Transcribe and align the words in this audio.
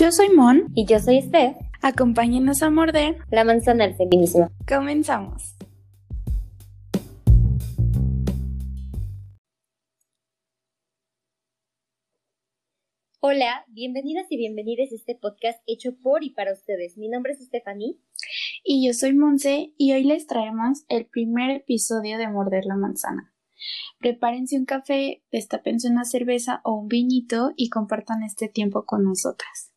Yo 0.00 0.10
soy 0.10 0.30
Mon. 0.30 0.72
Y 0.74 0.86
yo 0.86 0.98
soy 0.98 1.20
Steph. 1.20 1.58
Acompáñenos 1.82 2.62
a 2.62 2.70
morder 2.70 3.18
la 3.30 3.44
manzana 3.44 3.86
del 3.86 3.96
feminismo. 3.96 4.48
Comenzamos. 4.66 5.56
Hola, 13.20 13.66
bienvenidas 13.68 14.24
y 14.30 14.38
bienvenidos 14.38 14.90
a 14.90 14.94
este 14.94 15.16
podcast 15.16 15.62
hecho 15.66 15.94
por 16.02 16.24
y 16.24 16.30
para 16.30 16.54
ustedes. 16.54 16.96
Mi 16.96 17.10
nombre 17.10 17.34
es 17.34 17.44
Stephanie. 17.44 17.98
Y 18.64 18.86
yo 18.86 18.94
soy 18.94 19.12
Monse 19.12 19.74
y 19.76 19.92
hoy 19.92 20.04
les 20.04 20.26
traemos 20.26 20.82
el 20.88 21.04
primer 21.04 21.50
episodio 21.50 22.16
de 22.16 22.26
Morder 22.26 22.64
la 22.64 22.76
Manzana. 22.76 23.34
Prepárense 23.98 24.56
un 24.56 24.64
café, 24.64 25.22
destapense 25.30 25.90
una 25.90 26.06
cerveza 26.06 26.62
o 26.64 26.72
un 26.72 26.88
viñito 26.88 27.52
y 27.54 27.68
compartan 27.68 28.22
este 28.22 28.48
tiempo 28.48 28.86
con 28.86 29.04
nosotras. 29.04 29.69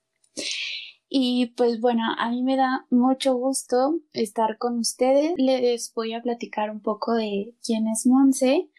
Y 1.16 1.54
pues 1.56 1.80
bueno, 1.80 2.02
a 2.18 2.32
mí 2.32 2.42
me 2.42 2.58
da 2.58 2.88
mucho 2.90 3.36
gusto 3.36 4.00
estar 4.14 4.58
con 4.58 4.80
ustedes. 4.80 5.34
Les 5.38 5.94
voy 5.94 6.14
a 6.14 6.24
platicar 6.24 6.72
un 6.72 6.82
poco 6.82 7.14
de 7.14 7.56
quién 7.64 7.88
es 7.88 8.08
Monse, 8.08 8.72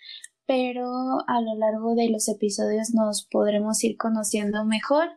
pero 0.45 0.84
a 1.29 1.41
lo 1.41 1.55
largo 1.55 1.95
de 1.95 2.10
los 2.10 2.29
episodios 2.29 2.93
nos 2.93 3.29
podremos 3.30 3.84
ir 3.84 3.97
conociendo 3.97 4.65
mejor. 4.65 5.10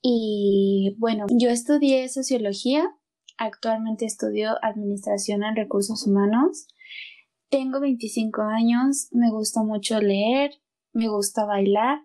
Y 0.00 0.96
bueno, 0.98 1.26
yo 1.28 1.50
estudié 1.50 2.08
sociología, 2.08 2.88
actualmente 3.36 4.06
estudio 4.06 4.54
administración 4.62 5.44
en 5.44 5.54
recursos 5.54 6.06
humanos. 6.06 6.66
Tengo 7.50 7.78
25 7.78 8.40
años, 8.40 9.08
me 9.10 9.30
gusta 9.30 9.62
mucho 9.62 10.00
leer, 10.00 10.52
me 10.94 11.08
gusta 11.08 11.44
bailar, 11.44 11.98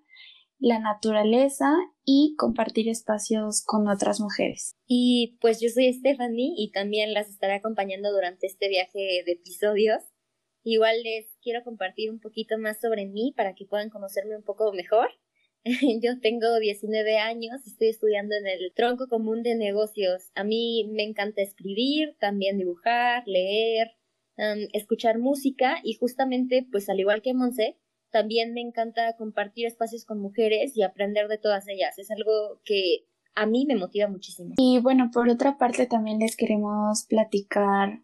la 0.60 0.80
naturaleza 0.80 1.72
y 2.04 2.36
compartir 2.38 2.90
espacios 2.90 3.64
con 3.64 3.88
otras 3.88 4.20
mujeres. 4.20 4.76
Y 4.88 5.38
pues 5.40 5.60
yo 5.62 5.70
soy 5.70 5.94
Stephanie 5.94 6.54
y 6.58 6.72
también 6.72 7.14
las 7.14 7.30
estaré 7.30 7.54
acompañando 7.54 8.12
durante 8.12 8.48
este 8.48 8.68
viaje 8.68 9.24
de 9.26 9.32
episodios. 9.32 10.04
Igual 10.64 11.02
les 11.04 11.28
quiero 11.42 11.64
compartir 11.64 12.10
un 12.12 12.20
poquito 12.20 12.58
más 12.58 12.80
sobre 12.80 13.06
mí 13.06 13.34
para 13.36 13.56
que 13.56 13.66
puedan 13.66 13.90
conocerme 13.90 14.36
un 14.36 14.44
poco 14.44 14.74
mejor. 14.74 15.10
Yo 16.02 16.20
tengo 16.20 16.60
19 16.60 17.18
años, 17.18 17.66
estoy 17.66 17.90
estudiando 17.90 18.36
en 18.36 18.48
el 18.48 18.74
tronco 18.74 19.08
común 19.08 19.44
de 19.44 19.56
negocios. 19.56 20.32
A 20.36 20.44
mí 20.44 20.90
me 20.92 21.04
encanta 21.04 21.42
escribir, 21.42 22.16
también 22.20 22.58
dibujar, 22.58 23.24
leer, 23.28 23.92
escuchar 24.74 25.18
música 25.20 25.80
y 25.84 25.94
justamente, 25.94 26.66
pues 26.72 26.90
al 26.90 27.00
igual 27.00 27.22
que 27.22 27.34
Monse, 27.34 27.78
también 28.12 28.54
me 28.54 28.62
encanta 28.62 29.16
compartir 29.18 29.66
espacios 29.68 30.06
con 30.06 30.20
mujeres 30.20 30.76
y 30.76 30.84
aprender 30.84 31.28
de 31.28 31.38
todas 31.38 31.68
ellas. 31.68 31.98
Es 31.98 32.12
algo 32.12 32.62
que 32.64 33.06
a 33.36 33.46
mí 33.46 33.66
me 33.66 33.76
motiva 33.76 34.08
muchísimo. 34.08 34.56
Y 34.58 34.80
bueno, 34.80 35.10
por 35.14 35.30
otra 35.30 35.58
parte 35.58 35.86
también 35.86 36.20
les 36.20 36.36
queremos 36.36 37.06
platicar 37.08 38.02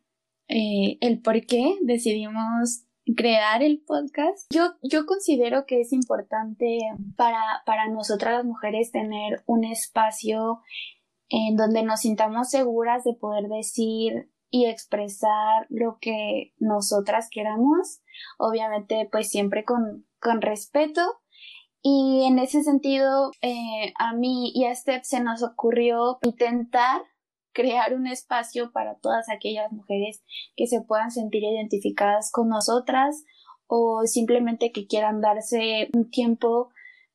eh, 0.47 0.97
el 1.01 1.21
por 1.21 1.45
qué 1.45 1.77
decidimos 1.81 2.85
crear 3.15 3.63
el 3.63 3.81
podcast. 3.81 4.45
Yo, 4.53 4.75
yo 4.81 5.05
considero 5.05 5.65
que 5.65 5.81
es 5.81 5.91
importante 5.91 6.79
para, 7.17 7.41
para 7.65 7.89
nosotras 7.89 8.33
las 8.33 8.45
mujeres 8.45 8.91
tener 8.91 9.43
un 9.45 9.63
espacio 9.63 10.61
en 11.29 11.55
donde 11.55 11.83
nos 11.83 12.01
sintamos 12.01 12.49
seguras 12.49 13.03
de 13.03 13.13
poder 13.13 13.47
decir 13.49 14.29
y 14.53 14.67
expresar 14.67 15.65
lo 15.69 15.97
que 15.99 16.53
nosotras 16.59 17.27
queramos, 17.31 18.03
obviamente 18.37 19.09
pues 19.11 19.31
siempre 19.31 19.65
con, 19.65 20.05
con 20.21 20.43
respeto. 20.43 21.01
Y 21.81 22.25
en 22.27 22.37
ese 22.37 22.61
sentido, 22.61 23.31
eh, 23.41 23.93
a 23.97 24.13
mí 24.13 24.51
y 24.53 24.65
a 24.65 24.75
Steph 24.75 25.05
se 25.05 25.21
nos 25.21 25.41
ocurrió 25.41 26.19
intentar 26.21 27.01
crear 27.51 27.95
un 27.95 28.05
espacio 28.05 28.71
para 28.71 28.99
todas 28.99 29.27
aquellas 29.27 29.71
mujeres 29.71 30.23
que 30.55 30.67
se 30.67 30.81
puedan 30.81 31.09
sentir 31.09 31.43
identificadas 31.43 32.31
con 32.31 32.47
nosotras 32.47 33.23
o 33.65 34.05
simplemente 34.05 34.71
que 34.71 34.85
quieran 34.85 35.19
darse 35.19 35.89
un 35.95 36.11
tiempo 36.11 36.69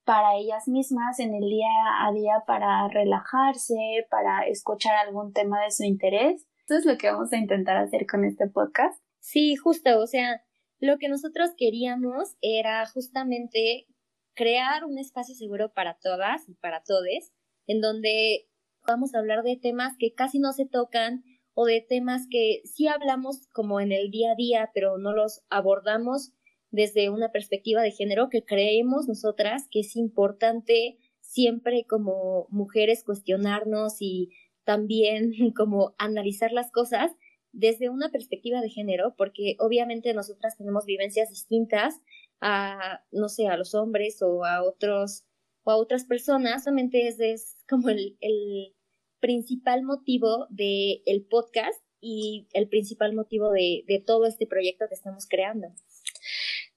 para 0.04 0.34
ellas 0.34 0.66
mismas 0.66 1.20
en 1.20 1.34
el 1.34 1.48
día 1.48 1.68
a 2.00 2.10
día 2.12 2.42
para 2.48 2.88
relajarse, 2.88 4.08
para 4.10 4.42
escuchar 4.48 4.96
algún 4.96 5.32
tema 5.32 5.62
de 5.62 5.70
su 5.70 5.84
interés 5.84 6.47
esto 6.68 6.76
es 6.76 6.84
lo 6.84 6.98
que 6.98 7.10
vamos 7.10 7.32
a 7.32 7.38
intentar 7.38 7.78
hacer 7.78 8.06
con 8.06 8.26
este 8.26 8.46
podcast. 8.46 9.02
Sí, 9.20 9.56
justo, 9.56 9.98
o 10.00 10.06
sea, 10.06 10.42
lo 10.80 10.98
que 10.98 11.08
nosotros 11.08 11.52
queríamos 11.56 12.36
era 12.42 12.84
justamente 12.84 13.86
crear 14.34 14.84
un 14.84 14.98
espacio 14.98 15.34
seguro 15.34 15.72
para 15.72 15.96
todas 15.98 16.46
y 16.46 16.56
para 16.56 16.82
todes, 16.82 17.32
en 17.66 17.80
donde 17.80 18.50
vamos 18.86 19.14
a 19.14 19.18
hablar 19.20 19.44
de 19.44 19.56
temas 19.56 19.94
que 19.98 20.12
casi 20.12 20.40
no 20.40 20.52
se 20.52 20.66
tocan 20.66 21.24
o 21.54 21.64
de 21.64 21.80
temas 21.80 22.26
que 22.30 22.60
sí 22.64 22.86
hablamos 22.86 23.48
como 23.54 23.80
en 23.80 23.90
el 23.90 24.10
día 24.10 24.32
a 24.32 24.36
día, 24.36 24.70
pero 24.74 24.98
no 24.98 25.14
los 25.14 25.40
abordamos 25.48 26.34
desde 26.70 27.08
una 27.08 27.32
perspectiva 27.32 27.80
de 27.80 27.92
género 27.92 28.28
que 28.28 28.44
creemos 28.44 29.08
nosotras 29.08 29.68
que 29.70 29.80
es 29.80 29.96
importante 29.96 30.98
siempre 31.20 31.86
como 31.88 32.46
mujeres 32.50 33.04
cuestionarnos 33.04 34.02
y 34.02 34.32
también 34.68 35.32
como 35.56 35.94
analizar 35.96 36.52
las 36.52 36.70
cosas 36.70 37.10
desde 37.52 37.88
una 37.88 38.10
perspectiva 38.10 38.60
de 38.60 38.68
género, 38.68 39.14
porque 39.16 39.56
obviamente 39.60 40.12
nosotras 40.12 40.58
tenemos 40.58 40.84
vivencias 40.84 41.30
distintas 41.30 42.02
a, 42.42 43.02
no 43.10 43.30
sé, 43.30 43.48
a 43.48 43.56
los 43.56 43.74
hombres 43.74 44.20
o 44.20 44.44
a 44.44 44.62
otros 44.62 45.24
o 45.64 45.70
a 45.70 45.76
otras 45.76 46.04
personas, 46.04 46.64
solamente 46.64 47.08
es, 47.08 47.64
como 47.66 47.88
el, 47.88 48.18
el 48.20 48.74
principal 49.20 49.84
motivo 49.84 50.46
del 50.50 51.00
el 51.06 51.24
podcast 51.24 51.82
y 52.00 52.46
el 52.52 52.68
principal 52.68 53.14
motivo 53.14 53.50
de, 53.50 53.84
de 53.86 54.00
todo 54.00 54.26
este 54.26 54.46
proyecto 54.46 54.84
que 54.86 54.94
estamos 54.94 55.26
creando. 55.26 55.68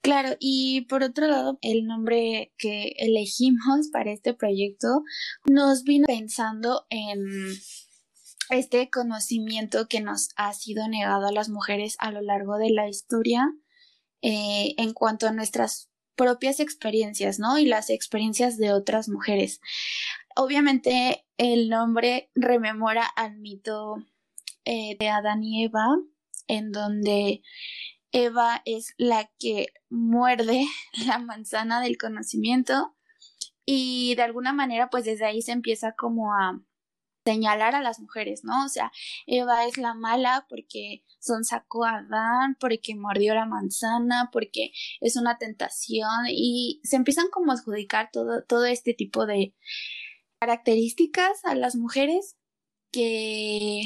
Claro, 0.01 0.35
y 0.39 0.81
por 0.81 1.03
otro 1.03 1.27
lado, 1.27 1.59
el 1.61 1.85
nombre 1.85 2.53
que 2.57 2.95
elegimos 2.97 3.89
para 3.91 4.11
este 4.11 4.33
proyecto 4.33 5.03
nos 5.45 5.83
vino 5.83 6.07
pensando 6.07 6.87
en 6.89 7.19
este 8.49 8.89
conocimiento 8.89 9.87
que 9.87 10.01
nos 10.01 10.29
ha 10.35 10.53
sido 10.53 10.87
negado 10.87 11.27
a 11.27 11.31
las 11.31 11.49
mujeres 11.49 11.95
a 11.99 12.11
lo 12.11 12.21
largo 12.21 12.57
de 12.57 12.71
la 12.71 12.89
historia 12.89 13.47
eh, 14.23 14.73
en 14.77 14.93
cuanto 14.93 15.27
a 15.27 15.33
nuestras 15.33 15.91
propias 16.15 16.59
experiencias, 16.59 17.39
¿no? 17.39 17.59
Y 17.59 17.65
las 17.65 17.89
experiencias 17.89 18.57
de 18.57 18.73
otras 18.73 19.07
mujeres. 19.07 19.61
Obviamente 20.35 21.25
el 21.37 21.69
nombre 21.69 22.31
rememora 22.35 23.05
al 23.05 23.37
mito 23.37 23.97
eh, 24.65 24.97
de 24.99 25.09
Adán 25.09 25.43
y 25.43 25.63
Eva, 25.63 25.85
en 26.47 26.71
donde 26.71 27.41
Eva 28.11 28.61
es 28.65 28.93
la 28.97 29.29
que 29.39 29.67
muerde 29.89 30.65
la 31.07 31.19
manzana 31.19 31.81
del 31.81 31.97
conocimiento 31.97 32.95
y 33.65 34.15
de 34.15 34.23
alguna 34.23 34.53
manera 34.53 34.89
pues 34.89 35.05
desde 35.05 35.25
ahí 35.25 35.41
se 35.41 35.51
empieza 35.51 35.93
como 35.93 36.33
a 36.33 36.61
señalar 37.25 37.75
a 37.75 37.81
las 37.81 37.99
mujeres, 37.99 38.43
¿no? 38.43 38.65
O 38.65 38.69
sea, 38.69 38.91
Eva 39.27 39.65
es 39.65 39.77
la 39.77 39.93
mala 39.93 40.45
porque 40.49 41.03
son 41.19 41.43
sacó 41.43 41.85
a 41.85 41.97
Adán, 41.97 42.57
porque 42.59 42.95
mordió 42.95 43.35
la 43.35 43.45
manzana, 43.45 44.29
porque 44.31 44.71
es 45.01 45.15
una 45.17 45.37
tentación 45.37 46.25
y 46.29 46.81
se 46.83 46.95
empiezan 46.95 47.27
como 47.29 47.51
a 47.51 47.55
adjudicar 47.55 48.09
todo, 48.11 48.43
todo 48.43 48.65
este 48.65 48.93
tipo 48.93 49.25
de 49.25 49.53
características 50.39 51.45
a 51.45 51.53
las 51.53 51.75
mujeres 51.75 52.37
que 52.91 53.83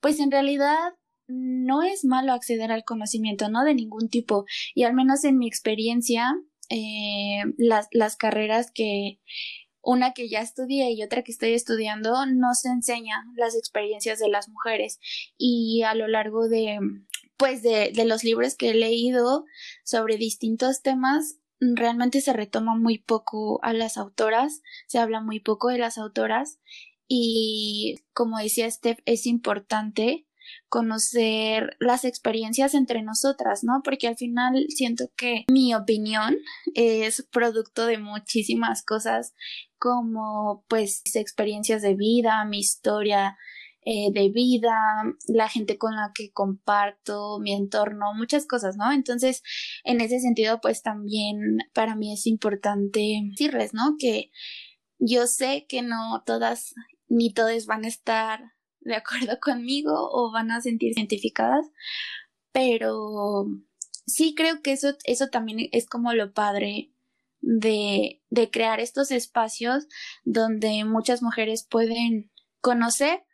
pues 0.00 0.18
en 0.20 0.30
realidad 0.30 0.94
no 1.28 1.82
es 1.82 2.04
malo 2.04 2.32
acceder 2.32 2.72
al 2.72 2.84
conocimiento, 2.84 3.48
¿no? 3.48 3.64
De 3.64 3.74
ningún 3.74 4.08
tipo. 4.08 4.44
Y 4.74 4.84
al 4.84 4.94
menos 4.94 5.24
en 5.24 5.38
mi 5.38 5.46
experiencia, 5.46 6.34
eh, 6.70 7.42
las, 7.58 7.88
las 7.92 8.16
carreras 8.16 8.70
que 8.70 9.20
una 9.86 10.12
que 10.12 10.28
ya 10.28 10.40
estudié 10.40 10.90
y 10.90 11.02
otra 11.02 11.22
que 11.22 11.30
estoy 11.30 11.52
estudiando, 11.52 12.26
nos 12.26 12.64
enseña 12.64 13.24
las 13.36 13.54
experiencias 13.54 14.18
de 14.18 14.28
las 14.28 14.48
mujeres 14.48 14.98
y 15.38 15.82
a 15.82 15.94
lo 15.94 16.08
largo 16.08 16.48
de 16.48 16.78
pues 17.36 17.62
de, 17.62 17.92
de 17.94 18.04
los 18.04 18.24
libros 18.24 18.56
que 18.56 18.70
he 18.70 18.74
leído 18.74 19.44
sobre 19.84 20.16
distintos 20.16 20.82
temas 20.82 21.38
realmente 21.60 22.20
se 22.20 22.32
retoma 22.32 22.76
muy 22.76 22.98
poco 22.98 23.60
a 23.62 23.72
las 23.72 23.96
autoras, 23.96 24.62
se 24.86 24.98
habla 24.98 25.20
muy 25.20 25.40
poco 25.40 25.68
de 25.68 25.78
las 25.78 25.98
autoras 25.98 26.58
y 27.08 27.96
como 28.12 28.38
decía 28.38 28.70
Steph 28.70 28.98
es 29.04 29.26
importante 29.26 30.25
conocer 30.68 31.76
las 31.78 32.04
experiencias 32.04 32.74
entre 32.74 33.02
nosotras, 33.02 33.64
¿no? 33.64 33.80
Porque 33.84 34.08
al 34.08 34.16
final 34.16 34.66
siento 34.68 35.10
que 35.16 35.44
mi 35.50 35.74
opinión 35.74 36.36
es 36.74 37.26
producto 37.30 37.86
de 37.86 37.98
muchísimas 37.98 38.84
cosas 38.84 39.34
como 39.78 40.64
pues 40.68 41.02
experiencias 41.14 41.82
de 41.82 41.94
vida, 41.94 42.44
mi 42.44 42.58
historia 42.58 43.36
eh, 43.88 44.10
de 44.12 44.30
vida, 44.30 44.74
la 45.28 45.48
gente 45.48 45.78
con 45.78 45.94
la 45.94 46.10
que 46.12 46.32
comparto, 46.32 47.38
mi 47.38 47.52
entorno, 47.52 48.14
muchas 48.14 48.44
cosas, 48.44 48.76
¿no? 48.76 48.90
Entonces, 48.90 49.44
en 49.84 50.00
ese 50.00 50.18
sentido, 50.18 50.60
pues 50.60 50.82
también 50.82 51.58
para 51.72 51.94
mí 51.94 52.12
es 52.12 52.26
importante 52.26 53.22
decirles, 53.30 53.74
¿no? 53.74 53.94
Que 53.96 54.32
yo 54.98 55.28
sé 55.28 55.66
que 55.68 55.82
no 55.82 56.24
todas 56.26 56.74
ni 57.08 57.32
todos 57.32 57.66
van 57.66 57.84
a 57.84 57.88
estar 57.88 58.55
de 58.86 58.94
acuerdo 58.94 59.38
conmigo 59.40 59.92
o 59.94 60.32
van 60.32 60.50
a 60.50 60.60
sentir 60.60 60.92
identificadas, 60.92 61.66
pero 62.52 63.46
sí 64.06 64.34
creo 64.34 64.62
que 64.62 64.72
eso, 64.72 64.96
eso 65.04 65.28
también 65.28 65.68
es 65.72 65.86
como 65.86 66.12
lo 66.14 66.32
padre 66.32 66.92
de, 67.40 68.22
de 68.30 68.50
crear 68.50 68.80
estos 68.80 69.10
espacios 69.10 69.86
donde 70.24 70.84
muchas 70.84 71.22
mujeres 71.22 71.66
pueden 71.68 72.30
conocer 72.60 73.24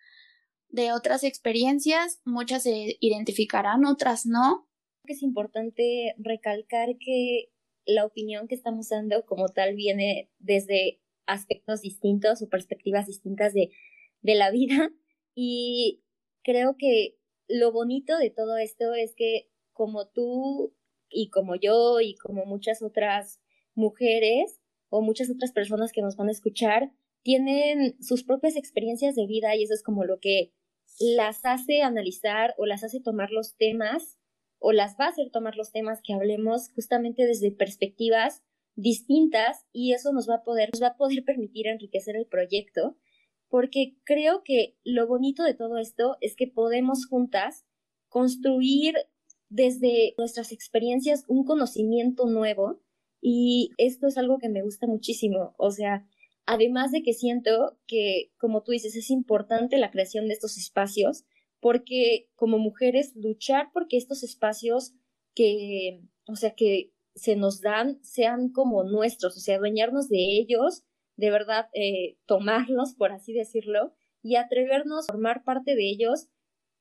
de 0.68 0.92
otras 0.92 1.22
experiencias, 1.22 2.20
muchas 2.24 2.62
se 2.62 2.96
identificarán, 3.00 3.84
otras 3.84 4.24
no. 4.24 4.68
Es 5.04 5.22
importante 5.22 6.14
recalcar 6.18 6.96
que 6.98 7.50
la 7.84 8.06
opinión 8.06 8.48
que 8.48 8.54
estamos 8.54 8.88
dando 8.88 9.26
como 9.26 9.48
tal 9.48 9.74
viene 9.74 10.30
desde 10.38 11.00
aspectos 11.26 11.82
distintos 11.82 12.40
o 12.40 12.48
perspectivas 12.48 13.06
distintas 13.06 13.52
de, 13.52 13.70
de 14.22 14.34
la 14.34 14.50
vida 14.50 14.90
y 15.34 16.02
creo 16.42 16.76
que 16.78 17.16
lo 17.48 17.72
bonito 17.72 18.16
de 18.18 18.30
todo 18.30 18.56
esto 18.56 18.94
es 18.94 19.14
que 19.14 19.50
como 19.72 20.08
tú 20.08 20.74
y 21.08 21.28
como 21.30 21.54
yo 21.56 22.00
y 22.00 22.14
como 22.16 22.44
muchas 22.44 22.82
otras 22.82 23.40
mujeres 23.74 24.60
o 24.88 25.02
muchas 25.02 25.30
otras 25.30 25.52
personas 25.52 25.92
que 25.92 26.02
nos 26.02 26.16
van 26.16 26.28
a 26.28 26.32
escuchar 26.32 26.92
tienen 27.22 27.96
sus 28.02 28.24
propias 28.24 28.56
experiencias 28.56 29.14
de 29.14 29.26
vida 29.26 29.54
y 29.54 29.64
eso 29.64 29.74
es 29.74 29.82
como 29.82 30.04
lo 30.04 30.18
que 30.18 30.52
las 30.98 31.44
hace 31.44 31.82
analizar 31.82 32.54
o 32.58 32.66
las 32.66 32.84
hace 32.84 33.00
tomar 33.00 33.30
los 33.30 33.56
temas 33.56 34.18
o 34.58 34.72
las 34.72 34.96
va 34.98 35.06
a 35.06 35.08
hacer 35.08 35.30
tomar 35.30 35.56
los 35.56 35.72
temas 35.72 36.00
que 36.02 36.14
hablemos 36.14 36.70
justamente 36.74 37.26
desde 37.26 37.50
perspectivas 37.50 38.42
distintas 38.74 39.66
y 39.72 39.92
eso 39.92 40.12
nos 40.12 40.28
va 40.28 40.36
a 40.36 40.44
poder 40.44 40.70
nos 40.72 40.82
va 40.82 40.88
a 40.88 40.96
poder 40.96 41.24
permitir 41.24 41.66
enriquecer 41.66 42.16
el 42.16 42.26
proyecto 42.26 42.96
porque 43.52 43.98
creo 44.04 44.42
que 44.42 44.78
lo 44.82 45.06
bonito 45.06 45.42
de 45.42 45.52
todo 45.52 45.76
esto 45.76 46.16
es 46.22 46.36
que 46.36 46.46
podemos 46.46 47.04
juntas 47.04 47.66
construir 48.08 48.94
desde 49.50 50.14
nuestras 50.16 50.52
experiencias 50.52 51.26
un 51.28 51.44
conocimiento 51.44 52.24
nuevo 52.24 52.80
y 53.20 53.68
esto 53.76 54.06
es 54.06 54.16
algo 54.16 54.38
que 54.38 54.48
me 54.48 54.62
gusta 54.62 54.86
muchísimo, 54.86 55.54
o 55.58 55.70
sea, 55.70 56.08
además 56.46 56.92
de 56.92 57.02
que 57.02 57.12
siento 57.12 57.78
que, 57.86 58.32
como 58.38 58.62
tú 58.62 58.72
dices, 58.72 58.96
es 58.96 59.10
importante 59.10 59.76
la 59.76 59.90
creación 59.90 60.28
de 60.28 60.32
estos 60.32 60.56
espacios, 60.56 61.26
porque 61.60 62.30
como 62.34 62.58
mujeres 62.58 63.12
luchar 63.16 63.68
porque 63.74 63.98
estos 63.98 64.22
espacios 64.22 64.94
que, 65.34 66.00
o 66.26 66.36
sea, 66.36 66.54
que 66.54 66.94
se 67.14 67.36
nos 67.36 67.60
dan 67.60 68.02
sean 68.02 68.48
como 68.48 68.82
nuestros, 68.82 69.36
o 69.36 69.40
sea, 69.40 69.56
adueñarnos 69.56 70.08
de 70.08 70.38
ellos, 70.40 70.84
de 71.22 71.30
verdad 71.30 71.68
eh, 71.72 72.16
tomarlos, 72.26 72.94
por 72.98 73.12
así 73.12 73.32
decirlo, 73.32 73.92
y 74.22 74.34
atrevernos 74.34 75.08
a 75.08 75.12
formar 75.12 75.44
parte 75.44 75.76
de 75.76 75.88
ellos, 75.88 76.26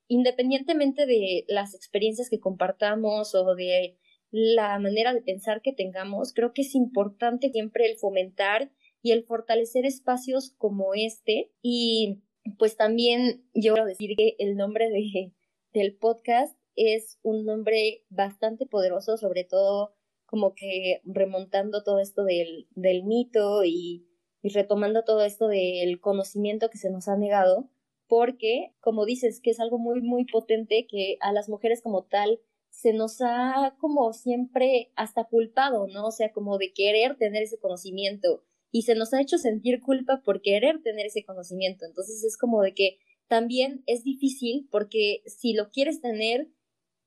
independientemente 0.07 1.05
de 1.05 1.45
las 1.47 1.75
experiencias 1.75 2.27
que 2.27 2.39
compartamos 2.39 3.35
o 3.35 3.53
de 3.53 3.99
la 4.31 4.79
manera 4.79 5.13
de 5.13 5.21
pensar 5.21 5.61
que 5.61 5.73
tengamos, 5.73 6.33
creo 6.33 6.53
que 6.53 6.63
es 6.63 6.73
importante 6.73 7.51
siempre 7.51 7.85
el 7.85 7.97
fomentar 7.97 8.71
y 9.03 9.11
el 9.11 9.25
fortalecer 9.25 9.85
espacios 9.85 10.55
como 10.57 10.95
este. 10.95 11.51
Y 11.61 12.23
pues 12.57 12.75
también 12.77 13.45
yo 13.53 13.75
quiero 13.75 13.87
decir 13.87 14.15
que 14.17 14.35
el 14.39 14.55
nombre 14.55 14.89
de, 14.89 15.33
del 15.71 15.95
podcast 15.97 16.57
es 16.75 17.19
un 17.21 17.45
nombre 17.45 18.05
bastante 18.09 18.65
poderoso, 18.65 19.17
sobre 19.17 19.43
todo 19.43 19.93
como 20.25 20.55
que 20.55 21.01
remontando 21.03 21.83
todo 21.83 21.99
esto 21.99 22.23
del, 22.23 22.67
del 22.71 23.03
mito 23.03 23.63
y, 23.63 24.07
y 24.41 24.49
retomando 24.49 25.03
todo 25.03 25.23
esto 25.23 25.47
del 25.47 25.99
conocimiento 25.99 26.69
que 26.69 26.77
se 26.77 26.89
nos 26.89 27.07
ha 27.07 27.15
negado, 27.15 27.69
porque, 28.07 28.73
como 28.81 29.05
dices, 29.05 29.39
que 29.39 29.51
es 29.51 29.59
algo 29.59 29.77
muy, 29.77 30.01
muy 30.01 30.25
potente 30.25 30.85
que 30.89 31.17
a 31.21 31.31
las 31.31 31.47
mujeres 31.47 31.81
como 31.81 32.03
tal 32.03 32.39
se 32.69 32.93
nos 32.93 33.21
ha 33.21 33.75
como 33.79 34.11
siempre 34.13 34.91
hasta 34.95 35.25
culpado, 35.25 35.87
¿no? 35.87 36.07
O 36.07 36.11
sea, 36.11 36.31
como 36.31 36.57
de 36.57 36.73
querer 36.73 37.17
tener 37.17 37.43
ese 37.43 37.59
conocimiento 37.59 38.43
y 38.71 38.83
se 38.83 38.95
nos 38.95 39.13
ha 39.13 39.21
hecho 39.21 39.37
sentir 39.37 39.81
culpa 39.81 40.21
por 40.23 40.41
querer 40.41 40.81
tener 40.81 41.05
ese 41.05 41.23
conocimiento. 41.23 41.85
Entonces 41.85 42.23
es 42.23 42.37
como 42.37 42.61
de 42.61 42.73
que 42.73 42.97
también 43.27 43.83
es 43.85 44.03
difícil 44.03 44.67
porque 44.71 45.21
si 45.25 45.53
lo 45.53 45.69
quieres 45.69 46.01
tener, 46.01 46.49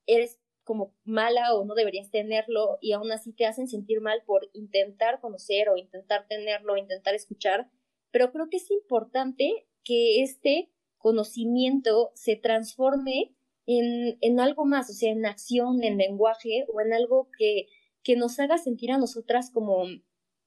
eres 0.06 0.38
como 0.64 0.94
mala 1.04 1.54
o 1.54 1.64
no 1.64 1.74
deberías 1.74 2.10
tenerlo 2.10 2.78
y 2.80 2.92
aún 2.92 3.12
así 3.12 3.32
te 3.32 3.46
hacen 3.46 3.68
sentir 3.68 4.00
mal 4.00 4.22
por 4.26 4.50
intentar 4.54 5.20
conocer 5.20 5.68
o 5.68 5.76
intentar 5.76 6.26
tenerlo, 6.26 6.76
intentar 6.76 7.14
escuchar. 7.14 7.70
Pero 8.10 8.32
creo 8.32 8.48
que 8.48 8.56
es 8.56 8.70
importante 8.70 9.66
que 9.84 10.22
este 10.22 10.70
conocimiento 10.96 12.10
se 12.14 12.36
transforme 12.36 13.34
en, 13.66 14.18
en 14.20 14.40
algo 14.40 14.64
más, 14.64 14.90
o 14.90 14.94
sea, 14.94 15.12
en 15.12 15.26
acción, 15.26 15.84
en 15.84 15.98
lenguaje 15.98 16.66
o 16.72 16.80
en 16.80 16.92
algo 16.92 17.28
que, 17.38 17.68
que 18.02 18.16
nos 18.16 18.38
haga 18.40 18.58
sentir 18.58 18.90
a 18.90 18.98
nosotras 18.98 19.50
como, 19.50 19.84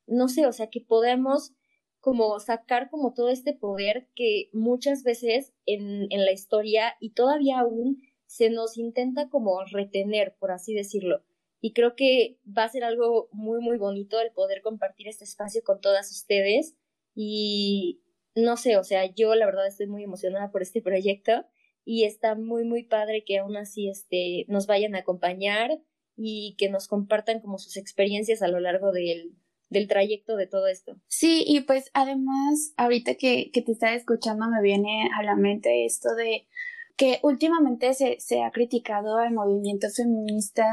no 0.08 0.28
sé, 0.28 0.48
o 0.48 0.52
sea, 0.52 0.70
que 0.70 0.82
podemos 0.82 1.54
como 2.00 2.40
sacar 2.40 2.90
como 2.90 3.14
todo 3.14 3.30
este 3.30 3.54
poder 3.54 4.08
que 4.16 4.50
muchas 4.54 5.04
veces 5.04 5.54
en, 5.66 6.08
en 6.12 6.26
la 6.26 6.32
historia 6.32 6.96
y 7.00 7.12
todavía 7.12 7.60
aún 7.60 8.02
se 8.28 8.50
nos 8.50 8.78
intenta 8.78 9.30
como 9.30 9.64
retener, 9.66 10.36
por 10.40 10.52
así 10.52 10.74
decirlo. 10.74 11.24
Y 11.60 11.74
creo 11.74 11.96
que 11.96 12.38
va 12.46 12.66
a 12.66 12.70
ser 12.70 12.84
algo 12.84 13.30
muy, 13.32 13.62
muy 13.62 13.78
bonito 13.78 14.20
el 14.20 14.32
poder 14.32 14.62
compartir 14.62 15.08
este 15.08 15.24
espacio 15.24 15.64
con 15.64 15.82
todas 15.82 16.12
ustedes. 16.12 16.76
Y 17.16 18.04
no 18.36 18.58
sé, 18.58 18.78
o 18.78 18.84
sea, 18.84 19.06
yo 19.12 19.34
la 19.34 19.48
verdad 19.48 19.66
estoy 19.66 19.88
muy 19.88 20.04
emocionada 20.04 20.52
por 20.52 20.62
este 20.62 20.82
proyecto 20.82 21.46
y 21.84 22.04
está 22.04 22.36
muy, 22.36 22.64
muy 22.64 22.84
padre 22.84 23.24
que 23.26 23.40
aún 23.40 23.58
así 23.58 23.90
este, 23.90 24.46
nos 24.50 24.68
vayan 24.68 24.94
a 24.94 25.00
acompañar 25.00 25.72
y 26.16 26.56
que 26.58 26.70
nos 26.70 26.88
compartan 26.88 27.40
como 27.40 27.58
sus 27.58 27.78
experiencias 27.78 28.42
a 28.42 28.50
lo 28.50 28.60
largo 28.60 28.92
del, 28.92 29.34
del 29.70 29.88
trayecto 29.88 30.36
de 30.36 30.48
todo 30.48 30.68
esto. 30.68 31.00
Sí, 31.08 31.44
y 31.48 31.62
pues 31.62 31.90
además, 31.94 32.74
ahorita 32.78 33.16
que, 33.16 33.52
que 33.52 33.62
te 33.62 33.72
estaba 33.72 33.96
escuchando 33.96 34.48
me 34.50 34.62
viene 34.62 35.10
a 35.18 35.24
la 35.24 35.36
mente 35.36 35.86
esto 35.86 36.14
de 36.16 36.48
que 36.98 37.20
últimamente 37.24 37.94
se, 37.94 38.20
se 38.20 38.44
ha 38.44 38.52
criticado 38.52 39.18
al 39.18 39.34
movimiento 39.34 39.88
feminista 39.90 40.66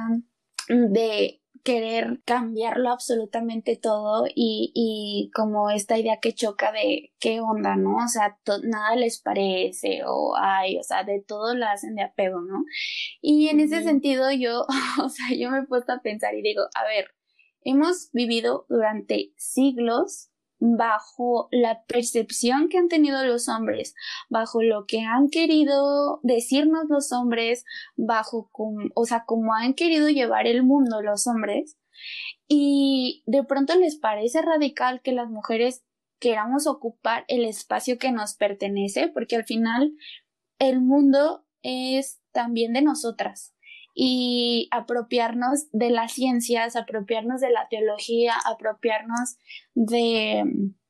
de 0.69 1.41
querer 1.62 2.21
cambiarlo 2.25 2.91
absolutamente 2.91 3.76
todo 3.76 4.26
y, 4.26 4.71
y 4.75 5.31
como 5.35 5.71
esta 5.71 5.99
idea 5.99 6.19
que 6.21 6.35
choca 6.35 6.73
de 6.73 7.12
qué 7.19 7.40
onda, 7.40 7.76
¿no? 7.76 7.97
O 7.97 8.09
sea, 8.09 8.38
nada 8.62 8.97
les 8.97 9.21
parece 9.21 10.02
o 10.07 10.35
ay, 10.37 10.78
o 10.78 10.83
sea, 10.83 11.04
de 11.04 11.23
todo 11.26 11.54
lo 11.54 11.66
hacen 11.66 11.95
de 11.95 12.02
apego, 12.02 12.40
¿no? 12.43 12.64
Y 13.23 13.49
en 13.49 13.61
ese 13.61 13.83
sentido 13.83 14.31
yo, 14.31 14.66
o 15.02 15.09
sea, 15.09 15.26
yo 15.37 15.50
me 15.50 15.61
he 15.61 15.66
puesto 15.66 15.93
a 15.93 16.02
pensar 16.02 16.35
y 16.35 16.43
digo, 16.43 16.62
a 16.75 16.85
ver, 16.85 17.09
hemos 17.62 18.11
vivido 18.12 18.66
durante 18.69 19.33
siglos 19.37 20.31
bajo 20.58 21.49
la 21.50 21.84
percepción 21.84 22.68
que 22.68 22.78
han 22.78 22.88
tenido 22.88 23.25
los 23.25 23.49
hombres, 23.49 23.94
bajo 24.28 24.62
lo 24.62 24.87
que 24.87 25.00
han 25.02 25.28
querido 25.28 26.20
decirnos 26.23 26.84
los 26.88 27.12
hombres, 27.12 27.64
bajo, 27.96 28.50
o 28.94 29.04
sea, 29.04 29.25
como 29.26 29.54
han 29.54 29.75
querido 29.75 30.08
llevar 30.08 30.46
el 30.46 30.62
mundo 30.62 31.02
los 31.02 31.26
hombres, 31.26 31.76
y 32.49 33.23
de 33.26 33.44
pronto 33.44 33.75
les 33.76 33.96
parece 33.96 34.42
radical 34.42 35.00
que 35.02 35.12
las 35.12 35.30
mujeres 35.30 35.84
queramos 36.18 36.66
ocupar 36.66 37.25
el 37.28 37.44
espacio 37.44 37.99
que 37.99 38.12
nos 38.12 38.34
pertenece, 38.34 39.08
porque 39.08 39.37
al 39.37 39.44
final 39.44 39.92
el 40.58 40.80
mundo 40.80 41.44
es 41.62 42.20
también 42.32 42.73
de 42.73 42.82
nosotras 42.82 43.54
y 43.95 44.69
apropiarnos 44.73 45.71
de 45.73 45.91
las 45.91 46.13
ciencias, 46.13 46.77
apropiarnos 46.77 47.41
de 47.41 47.51
la 47.51 47.69
teología, 47.69 48.35
apropiarnos 48.45 49.37
de 49.75 50.43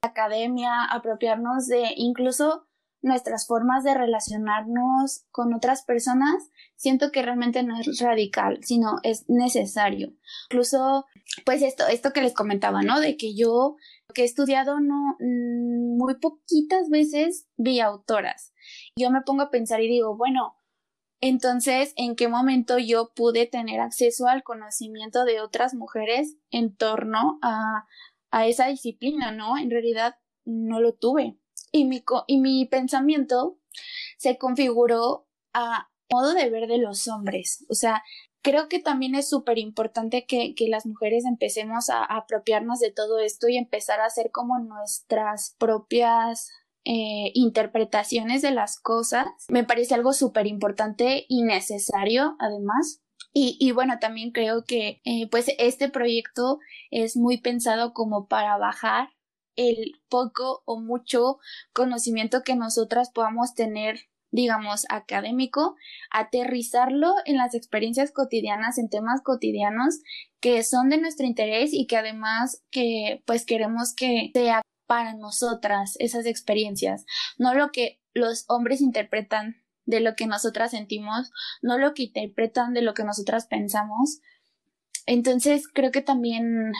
la 0.02 0.08
academia, 0.08 0.84
apropiarnos 0.84 1.66
de 1.66 1.92
incluso 1.96 2.66
nuestras 3.02 3.46
formas 3.46 3.84
de 3.84 3.92
relacionarnos 3.92 5.26
con 5.30 5.52
otras 5.52 5.84
personas, 5.84 6.50
siento 6.74 7.12
que 7.12 7.20
realmente 7.20 7.62
no 7.62 7.78
es 7.78 8.00
radical, 8.00 8.60
sino 8.62 8.96
es 9.02 9.28
necesario. 9.28 10.14
Incluso, 10.50 11.04
pues 11.44 11.60
esto, 11.60 11.86
esto 11.86 12.14
que 12.14 12.22
les 12.22 12.32
comentaba, 12.32 12.80
¿no? 12.80 13.00
De 13.00 13.18
que 13.18 13.36
yo 13.36 13.76
que 14.14 14.22
he 14.22 14.24
estudiado 14.24 14.80
no 14.80 15.16
mm, 15.20 15.98
muy 15.98 16.14
poquitas 16.18 16.88
veces 16.88 17.46
vi 17.56 17.80
autoras. 17.80 18.54
Yo 18.96 19.10
me 19.10 19.20
pongo 19.20 19.42
a 19.42 19.50
pensar 19.50 19.82
y 19.82 19.88
digo, 19.88 20.16
bueno, 20.16 20.56
entonces, 21.26 21.94
¿en 21.96 22.16
qué 22.16 22.28
momento 22.28 22.76
yo 22.76 23.14
pude 23.14 23.46
tener 23.46 23.80
acceso 23.80 24.28
al 24.28 24.42
conocimiento 24.42 25.24
de 25.24 25.40
otras 25.40 25.72
mujeres 25.72 26.36
en 26.50 26.76
torno 26.76 27.38
a, 27.40 27.86
a 28.30 28.46
esa 28.46 28.66
disciplina, 28.66 29.32
no? 29.32 29.56
En 29.56 29.70
realidad 29.70 30.16
no 30.44 30.80
lo 30.80 30.92
tuve. 30.92 31.38
Y 31.72 31.86
mi, 31.86 32.04
y 32.26 32.40
mi 32.40 32.66
pensamiento 32.66 33.58
se 34.18 34.36
configuró 34.36 35.26
a 35.54 35.88
modo 36.12 36.34
de 36.34 36.50
ver 36.50 36.68
de 36.68 36.76
los 36.76 37.08
hombres. 37.08 37.64
O 37.70 37.74
sea, 37.74 38.02
creo 38.42 38.68
que 38.68 38.78
también 38.78 39.14
es 39.14 39.26
súper 39.26 39.56
importante 39.56 40.26
que, 40.26 40.54
que, 40.54 40.68
las 40.68 40.84
mujeres 40.84 41.24
empecemos 41.24 41.88
a, 41.88 42.04
apropiarnos 42.04 42.80
de 42.80 42.92
todo 42.92 43.18
esto 43.18 43.48
y 43.48 43.56
empezar 43.56 44.00
a 44.00 44.06
hacer 44.06 44.30
como 44.30 44.58
nuestras 44.58 45.56
propias 45.58 46.50
eh, 46.84 47.30
interpretaciones 47.34 48.42
de 48.42 48.50
las 48.50 48.78
cosas. 48.78 49.26
Me 49.48 49.64
parece 49.64 49.94
algo 49.94 50.12
súper 50.12 50.46
importante 50.46 51.26
y 51.28 51.42
necesario, 51.42 52.36
además. 52.38 53.00
Y, 53.32 53.56
y, 53.58 53.72
bueno, 53.72 53.98
también 54.00 54.30
creo 54.30 54.64
que 54.64 55.00
eh, 55.04 55.28
pues 55.30 55.46
este 55.58 55.88
proyecto 55.88 56.58
es 56.90 57.16
muy 57.16 57.38
pensado 57.40 57.92
como 57.92 58.28
para 58.28 58.56
bajar 58.58 59.08
el 59.56 59.92
poco 60.08 60.62
o 60.66 60.80
mucho 60.80 61.38
conocimiento 61.72 62.42
que 62.42 62.56
nosotras 62.56 63.10
podamos 63.12 63.54
tener 63.54 64.08
digamos, 64.34 64.84
académico, 64.88 65.76
aterrizarlo 66.10 67.14
en 67.24 67.36
las 67.36 67.54
experiencias 67.54 68.10
cotidianas, 68.10 68.78
en 68.78 68.90
temas 68.90 69.22
cotidianos 69.22 70.00
que 70.40 70.64
son 70.64 70.88
de 70.88 70.98
nuestro 70.98 71.24
interés 71.24 71.72
y 71.72 71.86
que 71.86 71.96
además 71.96 72.64
que 72.72 73.22
pues 73.26 73.46
queremos 73.46 73.94
que 73.94 74.32
sea 74.34 74.60
para 74.86 75.14
nosotras 75.14 75.96
esas 75.98 76.26
experiencias, 76.26 77.04
no 77.38 77.54
lo 77.54 77.70
que 77.70 78.00
los 78.12 78.44
hombres 78.48 78.80
interpretan 78.80 79.56
de 79.86 80.00
lo 80.00 80.14
que 80.14 80.26
nosotras 80.26 80.70
sentimos, 80.70 81.30
no 81.62 81.78
lo 81.78 81.94
que 81.94 82.04
interpretan 82.04 82.72
de 82.74 82.82
lo 82.82 82.94
que 82.94 83.04
nosotras 83.04 83.46
pensamos. 83.46 84.20
Entonces 85.06 85.68
creo 85.68 85.90
que 85.90 86.00
también 86.00 86.72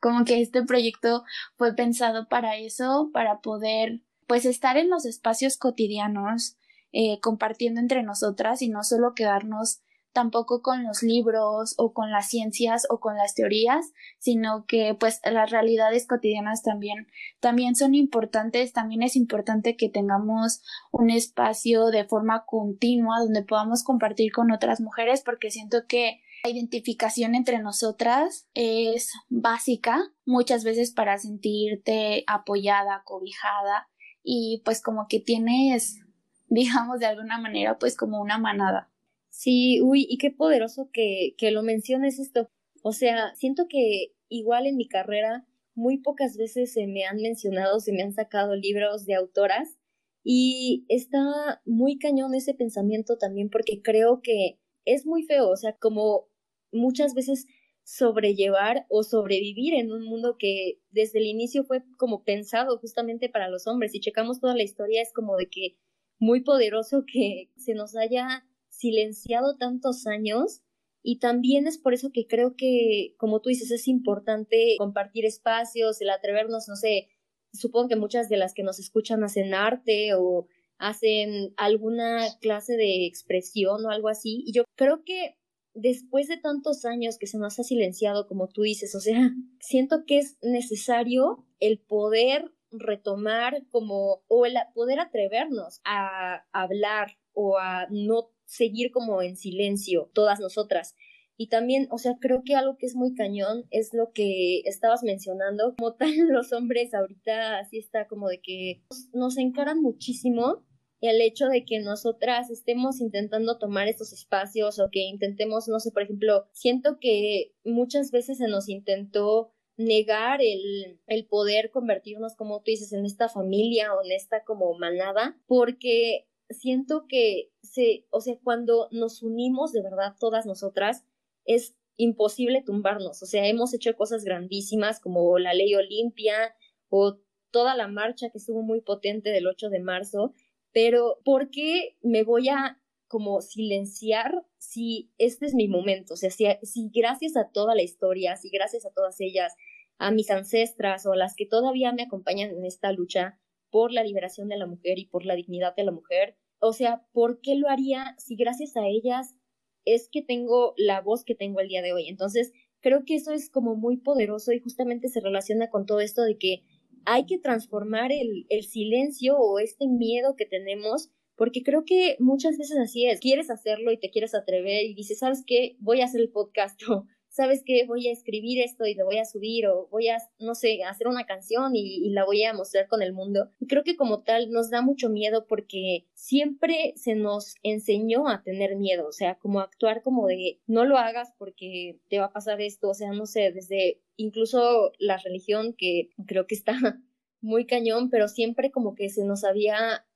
como 0.00 0.24
que 0.24 0.40
este 0.40 0.62
proyecto 0.64 1.24
fue 1.56 1.74
pensado 1.74 2.28
para 2.28 2.56
eso, 2.56 3.10
para 3.12 3.40
poder 3.40 4.02
pues 4.26 4.44
estar 4.44 4.76
en 4.76 4.90
los 4.90 5.04
espacios 5.04 5.56
cotidianos, 5.56 6.56
eh, 6.92 7.20
compartiendo 7.20 7.80
entre 7.80 8.02
nosotras 8.02 8.62
y 8.62 8.68
no 8.68 8.82
solo 8.82 9.14
quedarnos 9.14 9.80
tampoco 10.12 10.62
con 10.62 10.84
los 10.84 11.02
libros 11.02 11.74
o 11.78 11.92
con 11.92 12.10
las 12.10 12.28
ciencias 12.28 12.86
o 12.90 13.00
con 13.00 13.16
las 13.16 13.34
teorías, 13.34 13.92
sino 14.18 14.66
que 14.66 14.94
pues 14.98 15.20
las 15.24 15.50
realidades 15.50 16.06
cotidianas 16.06 16.62
también 16.62 17.06
también 17.40 17.76
son 17.76 17.94
importantes, 17.94 18.72
también 18.72 19.02
es 19.02 19.16
importante 19.16 19.76
que 19.76 19.88
tengamos 19.88 20.62
un 20.90 21.10
espacio 21.10 21.86
de 21.86 22.04
forma 22.04 22.44
continua 22.46 23.20
donde 23.20 23.42
podamos 23.42 23.82
compartir 23.84 24.32
con 24.32 24.50
otras 24.50 24.80
mujeres 24.80 25.22
porque 25.24 25.50
siento 25.50 25.86
que 25.86 26.20
la 26.44 26.50
identificación 26.50 27.34
entre 27.34 27.58
nosotras 27.58 28.48
es 28.54 29.12
básica 29.28 30.00
muchas 30.24 30.64
veces 30.64 30.90
para 30.90 31.18
sentirte 31.18 32.24
apoyada, 32.26 33.02
cobijada 33.04 33.88
y 34.22 34.62
pues 34.64 34.82
como 34.82 35.06
que 35.08 35.20
tienes 35.20 36.00
digamos 36.50 36.98
de 36.98 37.06
alguna 37.06 37.38
manera, 37.38 37.78
pues 37.78 37.96
como 37.96 38.20
una 38.20 38.36
manada. 38.36 38.90
Sí, 39.30 39.80
uy, 39.82 40.06
y 40.08 40.18
qué 40.18 40.30
poderoso 40.30 40.90
que, 40.92 41.34
que 41.38 41.50
lo 41.50 41.62
menciones 41.62 42.18
esto. 42.18 42.50
O 42.82 42.92
sea, 42.92 43.34
siento 43.36 43.66
que 43.68 44.12
igual 44.28 44.66
en 44.66 44.76
mi 44.76 44.88
carrera 44.88 45.46
muy 45.74 45.98
pocas 45.98 46.36
veces 46.36 46.72
se 46.72 46.86
me 46.86 47.04
han 47.04 47.18
mencionado, 47.18 47.80
se 47.80 47.92
me 47.92 48.02
han 48.02 48.12
sacado 48.12 48.54
libros 48.56 49.06
de 49.06 49.14
autoras 49.14 49.78
y 50.22 50.84
está 50.88 51.62
muy 51.64 51.98
cañón 51.98 52.34
ese 52.34 52.54
pensamiento 52.54 53.16
también 53.18 53.50
porque 53.50 53.80
creo 53.82 54.20
que 54.22 54.58
es 54.84 55.06
muy 55.06 55.22
feo, 55.22 55.48
o 55.48 55.56
sea, 55.56 55.74
como 55.74 56.28
muchas 56.72 57.14
veces 57.14 57.46
sobrellevar 57.84 58.86
o 58.88 59.02
sobrevivir 59.02 59.74
en 59.74 59.92
un 59.92 60.04
mundo 60.04 60.36
que 60.38 60.80
desde 60.90 61.18
el 61.18 61.26
inicio 61.26 61.64
fue 61.64 61.82
como 61.96 62.24
pensado 62.24 62.78
justamente 62.78 63.28
para 63.28 63.48
los 63.48 63.66
hombres. 63.66 63.92
Si 63.92 64.00
checamos 64.00 64.40
toda 64.40 64.54
la 64.54 64.62
historia 64.62 65.02
es 65.02 65.12
como 65.12 65.36
de 65.36 65.48
que 65.48 65.76
muy 66.18 66.42
poderoso 66.42 67.04
que 67.10 67.50
se 67.56 67.74
nos 67.74 67.96
haya 67.96 68.46
silenciado 68.80 69.56
tantos 69.56 70.06
años 70.06 70.62
y 71.02 71.18
también 71.18 71.66
es 71.66 71.78
por 71.78 71.94
eso 71.94 72.10
que 72.12 72.26
creo 72.26 72.54
que, 72.56 73.14
como 73.16 73.40
tú 73.40 73.48
dices, 73.48 73.70
es 73.70 73.88
importante 73.88 74.76
compartir 74.78 75.24
espacios, 75.24 76.00
el 76.00 76.10
atrevernos, 76.10 76.68
no 76.68 76.76
sé, 76.76 77.08
supongo 77.52 77.88
que 77.88 77.96
muchas 77.96 78.28
de 78.28 78.36
las 78.36 78.52
que 78.52 78.62
nos 78.62 78.78
escuchan 78.78 79.24
hacen 79.24 79.54
arte 79.54 80.14
o 80.14 80.46
hacen 80.78 81.54
alguna 81.56 82.26
clase 82.40 82.76
de 82.76 83.06
expresión 83.06 83.84
o 83.84 83.90
algo 83.90 84.08
así. 84.08 84.42
Y 84.46 84.52
yo 84.52 84.64
creo 84.76 85.02
que 85.04 85.36
después 85.74 86.28
de 86.28 86.36
tantos 86.36 86.84
años 86.84 87.16
que 87.18 87.26
se 87.26 87.38
nos 87.38 87.58
ha 87.58 87.62
silenciado, 87.62 88.26
como 88.26 88.48
tú 88.48 88.62
dices, 88.62 88.94
o 88.94 89.00
sea, 89.00 89.30
siento 89.60 90.04
que 90.06 90.18
es 90.18 90.36
necesario 90.42 91.46
el 91.60 91.78
poder 91.80 92.52
retomar 92.72 93.64
como, 93.70 94.22
o 94.28 94.46
el 94.46 94.54
poder 94.74 95.00
atrevernos 95.00 95.80
a 95.84 96.44
hablar 96.52 97.18
o 97.32 97.58
a 97.58 97.86
no 97.90 98.30
seguir 98.50 98.90
como 98.90 99.22
en 99.22 99.36
silencio 99.36 100.10
todas 100.12 100.40
nosotras. 100.40 100.96
Y 101.36 101.48
también, 101.48 101.86
o 101.90 101.98
sea, 101.98 102.16
creo 102.20 102.42
que 102.44 102.54
algo 102.54 102.76
que 102.76 102.86
es 102.86 102.96
muy 102.96 103.14
cañón 103.14 103.64
es 103.70 103.94
lo 103.94 104.12
que 104.12 104.60
estabas 104.66 105.02
mencionando, 105.02 105.74
como 105.78 105.94
tal 105.94 106.10
los 106.28 106.52
hombres 106.52 106.92
ahorita 106.92 107.60
así 107.60 107.78
está 107.78 108.08
como 108.08 108.28
de 108.28 108.40
que 108.40 108.82
nos, 109.14 109.38
encaran 109.38 109.80
muchísimo 109.80 110.66
el 111.00 111.22
hecho 111.22 111.46
de 111.46 111.64
que 111.64 111.78
nosotras 111.78 112.50
estemos 112.50 113.00
intentando 113.00 113.56
tomar 113.56 113.88
estos 113.88 114.12
espacios 114.12 114.78
o 114.80 114.90
que 114.90 115.00
intentemos, 115.00 115.66
no 115.68 115.80
sé, 115.80 115.92
por 115.92 116.02
ejemplo, 116.02 116.46
siento 116.52 116.98
que 117.00 117.54
muchas 117.64 118.10
veces 118.10 118.36
se 118.36 118.48
nos 118.48 118.68
intentó 118.68 119.54
negar 119.78 120.42
el, 120.42 121.00
el 121.06 121.26
poder 121.26 121.70
convertirnos, 121.70 122.34
como 122.34 122.58
tú 122.58 122.64
dices, 122.66 122.92
en 122.92 123.06
esta 123.06 123.30
familia 123.30 123.94
o 123.94 124.04
en 124.04 124.12
esta 124.12 124.44
como 124.44 124.74
manada, 124.74 125.40
porque 125.46 126.26
siento 126.50 127.06
que 127.08 127.50
se, 127.62 128.06
o 128.10 128.20
sea, 128.20 128.38
cuando 128.42 128.88
nos 128.90 129.22
unimos 129.22 129.72
de 129.72 129.82
verdad 129.82 130.16
todas 130.18 130.46
nosotras, 130.46 131.04
es 131.44 131.74
imposible 131.96 132.62
tumbarnos. 132.62 133.22
O 133.22 133.26
sea, 133.26 133.46
hemos 133.46 133.74
hecho 133.74 133.94
cosas 133.96 134.24
grandísimas 134.24 135.00
como 135.00 135.38
la 135.38 135.54
ley 135.54 135.74
Olimpia 135.74 136.54
o 136.88 137.18
toda 137.50 137.74
la 137.74 137.88
marcha 137.88 138.30
que 138.30 138.38
estuvo 138.38 138.62
muy 138.62 138.80
potente 138.80 139.30
del 139.30 139.46
8 139.46 139.70
de 139.70 139.80
marzo, 139.80 140.32
pero 140.72 141.18
¿por 141.24 141.50
qué 141.50 141.96
me 142.02 142.22
voy 142.22 142.48
a 142.48 142.80
como 143.08 143.40
silenciar 143.40 144.32
si 144.58 145.10
este 145.18 145.46
es 145.46 145.54
mi 145.54 145.66
momento? 145.68 146.14
O 146.14 146.16
sea, 146.16 146.30
si, 146.30 146.46
si 146.62 146.90
gracias 146.94 147.36
a 147.36 147.50
toda 147.50 147.74
la 147.74 147.82
historia, 147.82 148.36
si 148.36 148.50
gracias 148.50 148.86
a 148.86 148.92
todas 148.92 149.20
ellas 149.20 149.54
a 149.98 150.10
mis 150.10 150.30
ancestras 150.30 151.04
o 151.06 151.12
a 151.12 151.16
las 151.16 151.34
que 151.34 151.46
todavía 151.46 151.92
me 151.92 152.02
acompañan 152.02 152.50
en 152.50 152.64
esta 152.64 152.92
lucha 152.92 153.38
por 153.70 153.92
la 153.92 154.04
liberación 154.04 154.48
de 154.48 154.58
la 154.58 154.66
mujer 154.66 154.98
y 154.98 155.06
por 155.06 155.24
la 155.24 155.34
dignidad 155.34 155.74
de 155.76 155.84
la 155.84 155.92
mujer. 155.92 156.36
O 156.58 156.72
sea, 156.72 157.06
¿por 157.12 157.40
qué 157.40 157.54
lo 157.54 157.68
haría 157.68 158.14
si 158.18 158.36
gracias 158.36 158.76
a 158.76 158.86
ellas 158.86 159.36
es 159.84 160.08
que 160.10 160.22
tengo 160.22 160.74
la 160.76 161.00
voz 161.00 161.24
que 161.24 161.34
tengo 161.34 161.60
el 161.60 161.68
día 161.68 161.82
de 161.82 161.92
hoy? 161.92 162.08
Entonces, 162.08 162.52
creo 162.80 163.04
que 163.04 163.14
eso 163.14 163.32
es 163.32 163.50
como 163.50 163.76
muy 163.76 163.96
poderoso 163.96 164.52
y 164.52 164.60
justamente 164.60 165.08
se 165.08 165.20
relaciona 165.20 165.70
con 165.70 165.86
todo 165.86 166.00
esto 166.00 166.22
de 166.22 166.36
que 166.36 166.62
hay 167.04 167.26
que 167.26 167.38
transformar 167.38 168.12
el, 168.12 168.46
silencio 168.62 169.38
o 169.38 169.58
este 169.58 169.86
miedo 169.86 170.36
que 170.36 170.46
tenemos 170.46 171.10
porque 171.36 171.62
creo 171.62 171.84
que 171.86 172.16
muchas 172.18 172.58
veces 172.58 172.76
así 172.78 173.06
es, 173.06 173.18
quieres 173.18 173.48
hacerlo 173.48 173.92
y 173.92 173.98
te 173.98 174.10
quieres 174.10 174.34
atrever 174.34 174.84
y 174.84 174.94
dices, 174.94 175.20
¿sabes 175.20 175.42
qué? 175.46 175.76
Voy 175.78 176.02
a 176.02 176.04
hacer 176.04 176.20
el 176.20 176.30
podcast 176.30 176.78
¿sabes 177.40 177.62
qué? 177.64 177.86
Voy 177.86 178.06
a 178.06 178.12
escribir 178.12 178.60
esto 178.60 178.84
y 178.84 178.94
lo 178.94 179.06
voy 179.06 179.16
a 179.16 179.24
subir 179.24 179.66
o 179.66 179.88
voy 179.90 180.08
a, 180.08 180.18
no 180.38 180.54
sé, 180.54 180.84
hacer 180.84 181.08
una 181.08 181.24
canción 181.24 181.74
y, 181.74 182.10
la 182.10 182.26
voy 182.26 182.44
a 182.44 182.52
mostrar 182.52 182.86
con 182.86 183.00
el 183.00 183.14
mundo. 183.14 183.48
Y 183.58 183.66
creo 183.66 183.82
que 183.82 183.96
como 183.96 184.22
tal 184.22 184.50
nos 184.50 184.68
da 184.68 184.82
mucho 184.82 185.08
miedo 185.08 185.46
porque 185.46 186.06
siempre 186.12 186.92
se 186.96 187.14
nos 187.14 187.54
enseñó 187.62 188.28
a 188.28 188.42
tener 188.42 188.76
miedo, 188.76 189.08
o 189.08 189.12
sea, 189.12 189.38
como 189.38 189.60
actuar 189.60 190.02
como 190.02 190.26
de 190.26 190.60
no 190.66 190.84
lo 190.84 190.98
hagas 190.98 191.32
porque 191.38 191.98
te 192.10 192.18
va 192.18 192.26
a 192.26 192.32
pasar 192.32 192.60
esto, 192.60 192.90
o 192.90 192.94
sea, 192.94 193.12
no 193.12 193.24
sé, 193.24 193.52
desde 193.52 194.02
incluso 194.16 194.92
la 194.98 195.16
religión 195.16 195.72
que 195.72 196.10
creo 196.26 196.46
que 196.46 196.54
está 196.54 196.74
muy 197.40 197.64
cañón, 197.64 198.10
pero 198.10 198.28
siempre 198.28 198.70
como 198.70 198.94
que 198.94 199.08
se 199.08 199.24
nos 199.24 199.44
había 199.44 200.06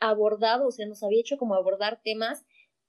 abordado, 0.00 0.68
o 0.68 0.72
sea, 0.72 0.86
nos 0.86 1.02
había 1.02 1.20
hecho 1.20 1.36
como 1.36 1.54
abordar 1.54 2.00
temas 2.02 2.46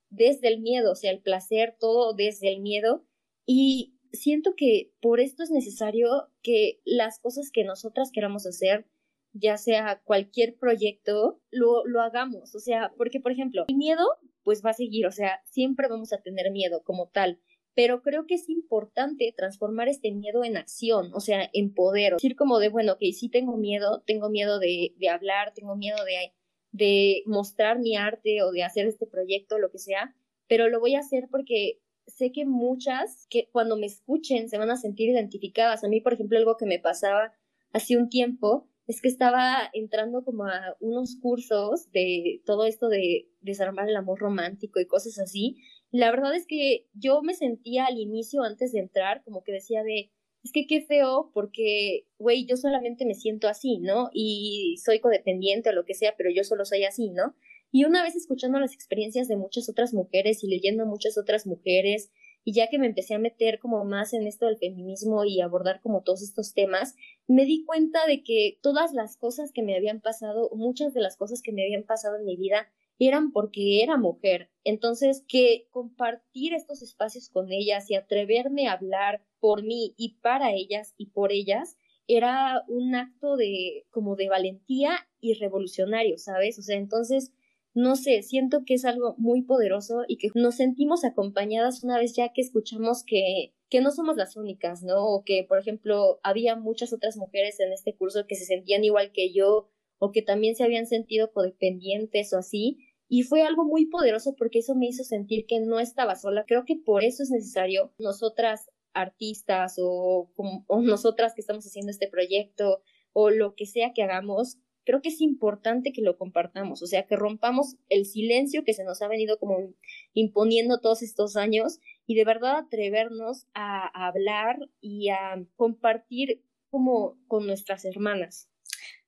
desde 0.09 0.47
el 0.47 0.62
miedo, 0.62 0.93
o 0.93 0.95
sea, 0.95 1.12
el 1.12 1.19
placer, 1.19 1.75
todo 1.77 2.13
desde 2.13 2.47
el 2.47 2.62
miedo 2.62 3.03
y 3.48 3.98
siento 4.12 4.54
que 4.56 4.92
por 5.01 5.20
esto 5.20 5.42
es 5.42 5.50
necesario 5.50 6.10
que 6.44 6.82
las 6.84 7.20
cosas 7.20 7.50
que 7.51 7.63
nosotras 7.63 8.12
queramos 8.12 8.46
hacer, 8.46 8.86
ya 9.34 9.58
sea 9.58 10.01
cualquier 10.04 10.58
proyecto, 10.58 11.42
lo, 11.50 11.86
lo 11.86 12.01
hagamos. 12.01 12.54
O 12.54 12.60
sea, 12.60 12.94
porque, 12.98 13.22
por 13.22 13.32
ejemplo, 13.32 13.63
el 13.68 13.77
miedo, 13.77 14.06
pues 14.44 14.63
va 14.66 14.72
a 14.72 14.74
seguir, 14.74 15.08
o 15.08 15.12
sea, 15.12 15.42
siempre 15.46 15.88
vamos 15.88 16.12
a 16.12 16.22
tener 16.22 16.51
miedo 16.51 16.84
como 16.84 17.08
tal. 17.08 17.39
Pero 17.74 18.01
creo 18.01 18.25
que 18.25 18.34
es 18.34 18.50
importante 18.50 19.34
transformar 19.38 19.88
este 19.88 20.12
miedo 20.12 20.44
en 20.44 20.58
acción, 20.58 21.12
o 21.13 21.20
sea, 21.20 21.50
en 21.54 21.74
poder. 21.74 22.13
Decir 22.13 22.36
como 22.36 22.60
de, 22.60 22.70
bueno, 22.70 22.98
que 23.00 23.13
sí 23.13 23.30
tengo 23.30 23.56
miedo, 23.56 24.04
tengo 24.06 24.30
miedo 24.30 24.60
de, 24.60 24.94
de 24.98 25.10
hablar, 25.10 25.54
tengo 25.54 25.75
miedo 25.75 26.04
de, 26.04 26.34
de 26.72 27.22
mostrar 27.27 27.80
mi 27.80 27.96
arte 27.96 28.42
o 28.42 28.51
de 28.51 28.63
hacer 28.63 28.88
este 28.88 29.06
proyecto, 29.06 29.60
lo 29.60 29.70
que 29.70 29.77
sea, 29.77 30.16
pero 30.48 30.70
lo 30.70 30.80
voy 30.80 30.96
a 30.96 31.00
hacer 31.00 31.27
porque 31.30 31.80
sé 32.08 32.32
que 32.32 32.46
muchas 32.46 33.28
que 33.30 33.50
cuando 33.52 33.78
me 33.78 33.86
escuchen 33.86 34.50
se 34.50 34.58
van 34.58 34.72
a 34.72 34.78
sentir 34.78 35.10
identificadas. 35.10 35.84
A 35.84 35.88
mí, 35.88 36.02
por 36.02 36.14
ejemplo, 36.14 36.38
algo 36.38 36.58
que 36.58 36.66
me 36.66 36.80
pasaba 36.80 37.34
hace 37.74 37.98
un 37.98 38.10
tiempo 38.10 38.68
es 38.88 39.02
que 39.02 39.10
estaba 39.10 39.70
entrando 39.74 40.24
como 40.24 40.46
a 40.46 40.78
unos 40.80 41.18
cursos 41.22 41.92
de 41.92 42.42
todo 42.46 42.66
esto 42.66 42.88
de 42.88 43.28
desarmar 43.42 43.90
el 43.90 43.98
amor 43.98 44.20
romántico 44.20 44.80
y 44.80 44.88
cosas 44.88 45.20
así. 45.20 45.58
La 45.92 46.10
verdad 46.10 46.34
es 46.34 46.46
que 46.48 46.88
yo 46.94 47.22
me 47.22 47.34
sentía 47.34 47.86
al 47.86 48.00
inicio, 48.00 48.44
antes 48.44 48.72
de 48.72 48.80
entrar, 48.80 49.24
como 49.26 49.44
que 49.44 49.52
decía 49.52 49.84
de, 49.84 50.12
es 50.44 50.52
que 50.54 50.66
qué 50.68 50.82
feo 50.82 51.32
porque, 51.34 52.08
güey, 52.18 52.46
yo 52.46 52.56
solamente 52.56 53.06
me 53.06 53.16
siento 53.16 53.50
así, 53.50 53.80
¿no? 53.80 54.10
Y 54.14 54.78
soy 54.84 55.02
codependiente 55.02 55.70
o 55.70 55.74
lo 55.74 55.84
que 55.84 55.94
sea, 55.94 56.16
pero 56.18 56.30
yo 56.34 56.46
solo 56.46 56.64
soy 56.64 56.86
así, 56.86 57.10
¿no? 57.10 57.36
Y 57.77 57.86
una 57.86 58.01
vez 58.01 58.15
escuchando 58.15 58.60
las 58.60 58.74
experiencias 58.74 59.27
de 59.27 59.38
muchas 59.38 59.69
otras 59.69 59.93
mujeres 59.93 60.43
y 60.43 60.48
leyendo 60.48 60.81
a 60.81 60.88
muchas 60.88 61.15
otras 61.15 61.46
mujeres, 61.46 62.10
y 62.43 62.53
ya 62.53 62.69
que 62.69 62.79
me 62.79 62.88
empecé 62.88 63.13
a 63.13 63.19
meter 63.19 63.60
como 63.60 63.86
más 63.86 64.13
en 64.13 64.25
esto 64.25 64.48
del 64.48 64.57
feminismo 64.57 65.25
y 65.25 65.41
abordar 65.41 65.79
como 65.81 66.01
todos 66.01 66.24
estos 66.24 66.55
temas, 66.55 66.96
me 67.27 67.46
di 67.46 67.63
cuenta 67.65 68.07
de 68.07 68.24
que 68.24 68.57
todas 68.63 68.93
las 68.93 69.15
cosas 69.15 69.51
que 69.51 69.62
me 69.62 69.75
habían 69.75 70.01
pasado, 70.01 70.50
muchas 70.55 70.96
de 70.96 71.01
las 71.01 71.17
cosas 71.17 71.43
que 71.43 71.51
me 71.51 71.62
habían 71.62 71.84
pasado 71.84 72.15
en 72.15 72.25
mi 72.25 72.36
vida, 72.36 72.67
eran 72.98 73.31
porque 73.31 73.84
era 73.84 73.96
mujer. 73.96 74.50
Entonces, 74.63 75.24
que 75.27 75.67
compartir 75.69 76.55
estos 76.55 76.81
espacios 76.81 77.29
con 77.29 77.51
ellas 77.51 77.91
y 77.91 77.96
atreverme 77.96 78.67
a 78.67 78.72
hablar 78.72 79.22
por 79.39 79.62
mí 79.62 79.93
y 79.98 80.15
para 80.15 80.51
ellas 80.51 80.96
y 80.98 81.12
por 81.12 81.31
ellas, 81.31 81.77
era 82.07 82.63
un 82.69 82.96
acto 82.96 83.36
de 83.36 83.86
como 83.91 84.15
de 84.15 84.29
valentía 84.29 85.07
y 85.19 85.36
revolucionario, 85.36 86.17
¿sabes? 86.17 86.57
O 86.57 86.63
sea, 86.63 86.77
entonces 86.77 87.34
no 87.77 87.96
sé, 87.96 88.24
siento 88.24 88.63
que 88.65 88.74
es 88.74 88.86
algo 88.86 89.13
muy 89.19 89.43
poderoso 89.43 90.03
y 90.07 90.17
que 90.17 90.29
nos 90.34 90.55
sentimos 90.55 91.05
acompañadas 91.05 91.84
una 91.84 92.00
vez 92.00 92.15
ya 92.15 92.34
que 92.34 92.41
escuchamos 92.41 93.03
que, 93.05 93.53
que 93.69 93.81
no 93.81 93.91
somos 93.91 94.17
las 94.17 94.36
únicas, 94.36 94.81
¿no? 94.81 95.05
O 95.05 95.24
que, 95.24 95.46
por 95.48 95.60
ejemplo, 95.60 96.19
había 96.24 96.55
muchas 96.55 96.91
otras 96.91 97.17
mujeres 97.17 97.60
en 97.60 97.72
este 97.72 97.96
curso 97.96 98.25
que 98.27 98.34
se 98.34 98.46
sentían 98.46 98.84
igual 98.84 99.12
que 99.13 99.31
yo 99.31 99.69
o 100.00 100.12
que 100.12 100.24
también 100.24 100.55
se 100.55 100.63
habían 100.63 100.88
sentido 100.88 101.31
codependientes 101.31 102.34
o 102.34 102.39
así. 102.39 102.79
Y 103.07 103.22
fue 103.22 103.43
algo 103.43 103.63
muy 103.63 103.86
poderoso 103.86 104.34
porque 104.36 104.57
eso 104.57 104.74
me 104.74 104.88
hizo 104.88 105.03
sentir 105.03 105.46
que 105.46 105.60
no 105.60 105.79
estaba 105.79 106.15
sola. 106.15 106.46
Creo 106.48 106.65
que 106.65 106.77
por 106.77 107.03
eso 107.03 107.22
es 107.22 107.29
necesario 107.29 107.93
nosotras 108.00 108.72
artistas 108.93 109.75
o, 109.79 110.31
o 110.36 110.81
nosotras 110.81 111.36
que 111.36 111.41
estamos 111.41 111.63
haciendo 111.67 111.91
este 111.91 112.07
proyecto 112.07 112.81
o 113.13 113.29
lo 113.29 113.53
que 113.53 113.67
sea 113.67 113.93
que 113.93 114.01
hagamos, 114.01 114.57
creo 114.88 115.01
que 115.01 115.10
es 115.10 115.20
importante 115.20 115.91
que 115.91 116.01
lo 116.01 116.17
compartamos, 116.17 116.82
o 116.82 116.88
sea, 116.88 117.06
que 117.06 117.17
rompamos 117.17 117.75
el 117.89 118.06
silencio 118.06 118.63
que 118.63 118.74
se 118.74 118.86
nos 118.86 119.01
ha 119.01 119.10
venido 119.10 119.38
como 119.38 119.74
imponiendo 120.13 120.79
todos 120.79 121.01
estos 121.01 121.36
años 121.36 121.82
y 122.06 122.15
de 122.15 122.24
verdad 122.24 122.60
atrevernos 122.60 123.48
a, 123.53 123.86
hablar 124.08 124.58
y 124.79 125.10
a 125.10 125.44
compartir 125.58 126.41
como 126.70 127.17
con 127.27 127.46
nuestras 127.46 127.84
hermanas. 127.84 128.48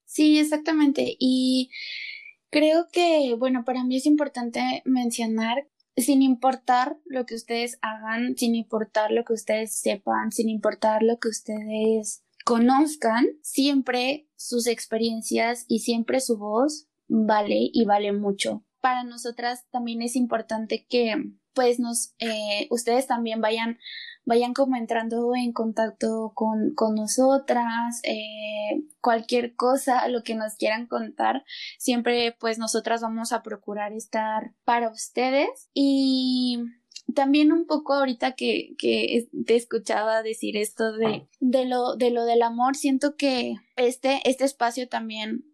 Sí, 0.03 0.37
exactamente. 0.37 1.15
Y 1.17 1.69
creo 2.49 2.89
que, 2.91 3.35
bueno, 3.39 3.63
para 3.63 3.85
mí 3.85 3.95
es 3.95 4.05
importante 4.05 4.81
mencionar 4.83 5.65
sin 5.95 6.21
importar 6.21 6.97
lo 7.05 7.25
que 7.25 7.35
ustedes 7.35 7.79
hagan, 7.81 8.35
sin 8.35 8.53
importar 8.53 9.11
lo 9.11 9.23
que 9.23 9.31
ustedes 9.31 9.79
sepan, 9.79 10.33
sin 10.33 10.49
importar 10.49 11.03
lo 11.03 11.19
que 11.19 11.29
ustedes 11.29 12.25
conozcan 12.49 13.27
siempre 13.43 14.27
sus 14.35 14.65
experiencias 14.65 15.65
y 15.67 15.81
siempre 15.81 16.19
su 16.19 16.39
voz 16.39 16.87
vale 17.07 17.69
y 17.71 17.85
vale 17.85 18.11
mucho. 18.11 18.65
Para 18.81 19.03
nosotras 19.03 19.67
también 19.69 20.01
es 20.01 20.15
importante 20.15 20.87
que 20.89 21.13
pues 21.53 21.79
nos 21.79 22.15
eh, 22.17 22.65
ustedes 22.71 23.05
también 23.05 23.39
vayan 23.39 23.77
vayan 24.25 24.53
como 24.53 24.77
entrando 24.77 25.35
en 25.35 25.53
contacto 25.53 26.31
con, 26.33 26.73
con 26.73 26.95
nosotras, 26.95 28.01
eh, 28.03 28.83
cualquier 28.99 29.55
cosa, 29.55 30.07
lo 30.07 30.23
que 30.23 30.33
nos 30.33 30.55
quieran 30.55 30.87
contar, 30.87 31.43
siempre 31.77 32.35
pues 32.39 32.57
nosotras 32.57 33.01
vamos 33.01 33.31
a 33.31 33.43
procurar 33.43 33.93
estar 33.93 34.53
para 34.65 34.89
ustedes 34.89 35.69
y 35.73 36.59
también 37.15 37.51
un 37.51 37.65
poco 37.65 37.93
ahorita 37.93 38.33
que, 38.33 38.75
que 38.77 39.27
te 39.45 39.55
escuchaba 39.55 40.23
decir 40.23 40.57
esto 40.57 40.93
de, 40.93 41.27
de, 41.39 41.65
lo, 41.65 41.95
de 41.95 42.11
lo 42.11 42.25
del 42.25 42.41
amor, 42.41 42.75
siento 42.75 43.15
que 43.15 43.55
este, 43.75 44.21
este 44.25 44.45
espacio 44.45 44.87
también 44.87 45.45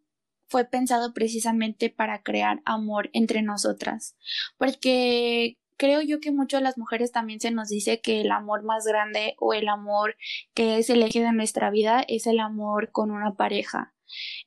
fue 0.47 0.65
pensado 0.65 1.13
precisamente 1.13 1.89
para 1.89 2.21
crear 2.21 2.61
amor 2.65 3.09
entre 3.13 3.41
nosotras, 3.41 4.15
porque 4.57 5.57
creo 5.77 6.01
yo 6.01 6.19
que 6.19 6.31
mucho 6.31 6.57
a 6.57 6.61
las 6.61 6.77
mujeres 6.77 7.11
también 7.11 7.39
se 7.39 7.51
nos 7.51 7.69
dice 7.69 7.99
que 7.99 8.21
el 8.21 8.31
amor 8.31 8.63
más 8.63 8.85
grande 8.85 9.35
o 9.39 9.53
el 9.53 9.67
amor 9.67 10.15
que 10.53 10.77
es 10.77 10.89
el 10.89 11.03
eje 11.03 11.21
de 11.21 11.31
nuestra 11.31 11.69
vida 11.69 12.03
es 12.07 12.27
el 12.27 12.39
amor 12.39 12.91
con 12.91 13.11
una 13.11 13.35
pareja. 13.35 13.94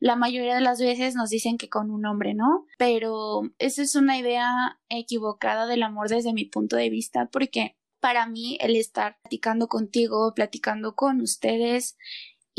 La 0.01 0.17
mayoría 0.17 0.55
de 0.55 0.61
las 0.61 0.81
veces 0.81 1.15
nos 1.15 1.31
dicen 1.31 1.59
que 1.59 1.69
con 1.69 1.91
un 1.91 2.07
hombre, 2.07 2.35
¿no? 2.35 2.67
Pero 2.79 3.43
esa 3.59 3.83
es 3.83 3.95
una 3.95 4.19
idea 4.19 4.81
equivocada 4.89 5.67
del 5.67 5.83
amor 5.83 6.09
desde 6.09 6.33
mi 6.33 6.45
punto 6.45 6.77
de 6.77 6.91
vista, 6.91 7.29
porque 7.33 7.77
para 8.01 8.27
mí 8.27 8.59
el 8.61 8.77
estar 8.77 9.19
platicando 9.23 9.69
contigo, 9.69 10.33
platicando 10.35 10.95
con 10.95 11.21
ustedes 11.21 11.97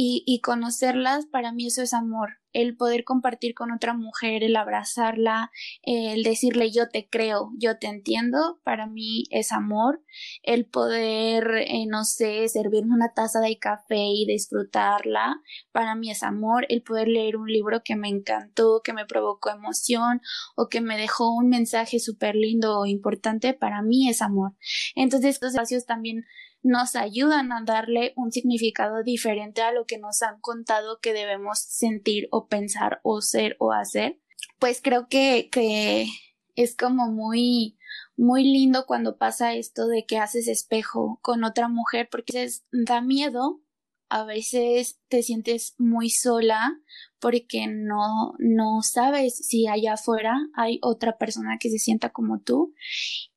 y, 0.01 0.23
y 0.25 0.39
conocerlas, 0.39 1.25
para 1.25 1.51
mí 1.51 1.67
eso 1.67 1.81
es 1.81 1.93
amor 1.93 2.39
el 2.53 2.75
poder 2.75 3.03
compartir 3.03 3.53
con 3.53 3.71
otra 3.71 3.93
mujer, 3.93 4.43
el 4.43 4.55
abrazarla, 4.55 5.51
el 5.83 6.23
decirle 6.23 6.71
yo 6.71 6.89
te 6.89 7.07
creo, 7.07 7.51
yo 7.57 7.77
te 7.77 7.87
entiendo, 7.87 8.59
para 8.63 8.87
mí 8.87 9.23
es 9.29 9.51
amor, 9.51 10.01
el 10.43 10.65
poder, 10.65 11.51
eh, 11.67 11.85
no 11.87 12.03
sé, 12.05 12.47
servirme 12.47 12.95
una 12.95 13.13
taza 13.13 13.39
de 13.39 13.57
café 13.59 13.97
y 13.97 14.25
disfrutarla, 14.25 15.41
para 15.71 15.95
mí 15.95 16.09
es 16.09 16.23
amor, 16.23 16.65
el 16.69 16.81
poder 16.81 17.07
leer 17.07 17.37
un 17.37 17.47
libro 17.47 17.81
que 17.83 17.95
me 17.95 18.09
encantó, 18.09 18.81
que 18.83 18.93
me 18.93 19.05
provocó 19.05 19.49
emoción 19.49 20.21
o 20.55 20.67
que 20.69 20.81
me 20.81 20.97
dejó 20.97 21.33
un 21.33 21.49
mensaje 21.49 21.99
súper 21.99 22.35
lindo 22.35 22.79
o 22.79 22.85
importante, 22.85 23.53
para 23.53 23.81
mí 23.81 24.09
es 24.09 24.21
amor. 24.21 24.53
Entonces, 24.95 25.35
estos 25.35 25.51
espacios 25.51 25.85
también 25.85 26.25
nos 26.61 26.95
ayudan 26.95 27.51
a 27.51 27.61
darle 27.63 28.13
un 28.15 28.31
significado 28.31 29.03
diferente 29.03 29.61
a 29.61 29.71
lo 29.71 29.85
que 29.85 29.97
nos 29.97 30.21
han 30.21 30.39
contado 30.41 30.99
que 31.01 31.13
debemos 31.13 31.59
sentir 31.59 32.27
o 32.31 32.47
pensar 32.47 32.99
o 33.03 33.21
ser 33.21 33.55
o 33.59 33.71
hacer, 33.71 34.19
pues 34.59 34.81
creo 34.81 35.07
que, 35.07 35.49
que 35.51 36.07
es 36.55 36.75
como 36.75 37.11
muy, 37.11 37.77
muy 38.17 38.43
lindo 38.43 38.85
cuando 38.85 39.17
pasa 39.17 39.53
esto 39.53 39.87
de 39.87 40.05
que 40.05 40.17
haces 40.17 40.47
espejo 40.47 41.19
con 41.21 41.43
otra 41.43 41.69
mujer 41.69 42.09
porque 42.11 42.49
da 42.71 43.01
miedo 43.01 43.61
a 44.09 44.23
veces 44.23 44.99
te 45.07 45.23
sientes 45.23 45.75
muy 45.77 46.09
sola 46.09 46.77
porque 47.19 47.67
no, 47.67 48.33
no 48.39 48.81
sabes 48.81 49.35
si 49.35 49.67
allá 49.67 49.93
afuera 49.93 50.37
hay 50.53 50.79
otra 50.81 51.17
persona 51.17 51.57
que 51.59 51.69
se 51.69 51.79
sienta 51.79 52.09
como 52.09 52.39
tú 52.39 52.73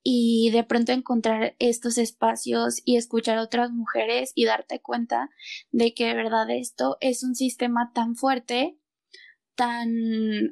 y 0.02 0.50
de 0.52 0.64
pronto 0.64 0.92
encontrar 0.92 1.54
estos 1.58 1.98
espacios 1.98 2.80
y 2.84 2.96
escuchar 2.96 3.38
a 3.38 3.42
otras 3.42 3.70
mujeres 3.70 4.32
y 4.34 4.44
darte 4.44 4.80
cuenta 4.80 5.30
de 5.70 5.94
que 5.94 6.06
de 6.06 6.14
verdad 6.14 6.50
esto 6.50 6.96
es 7.00 7.22
un 7.22 7.34
sistema 7.34 7.92
tan 7.94 8.16
fuerte 8.16 8.78
tan 9.54 9.90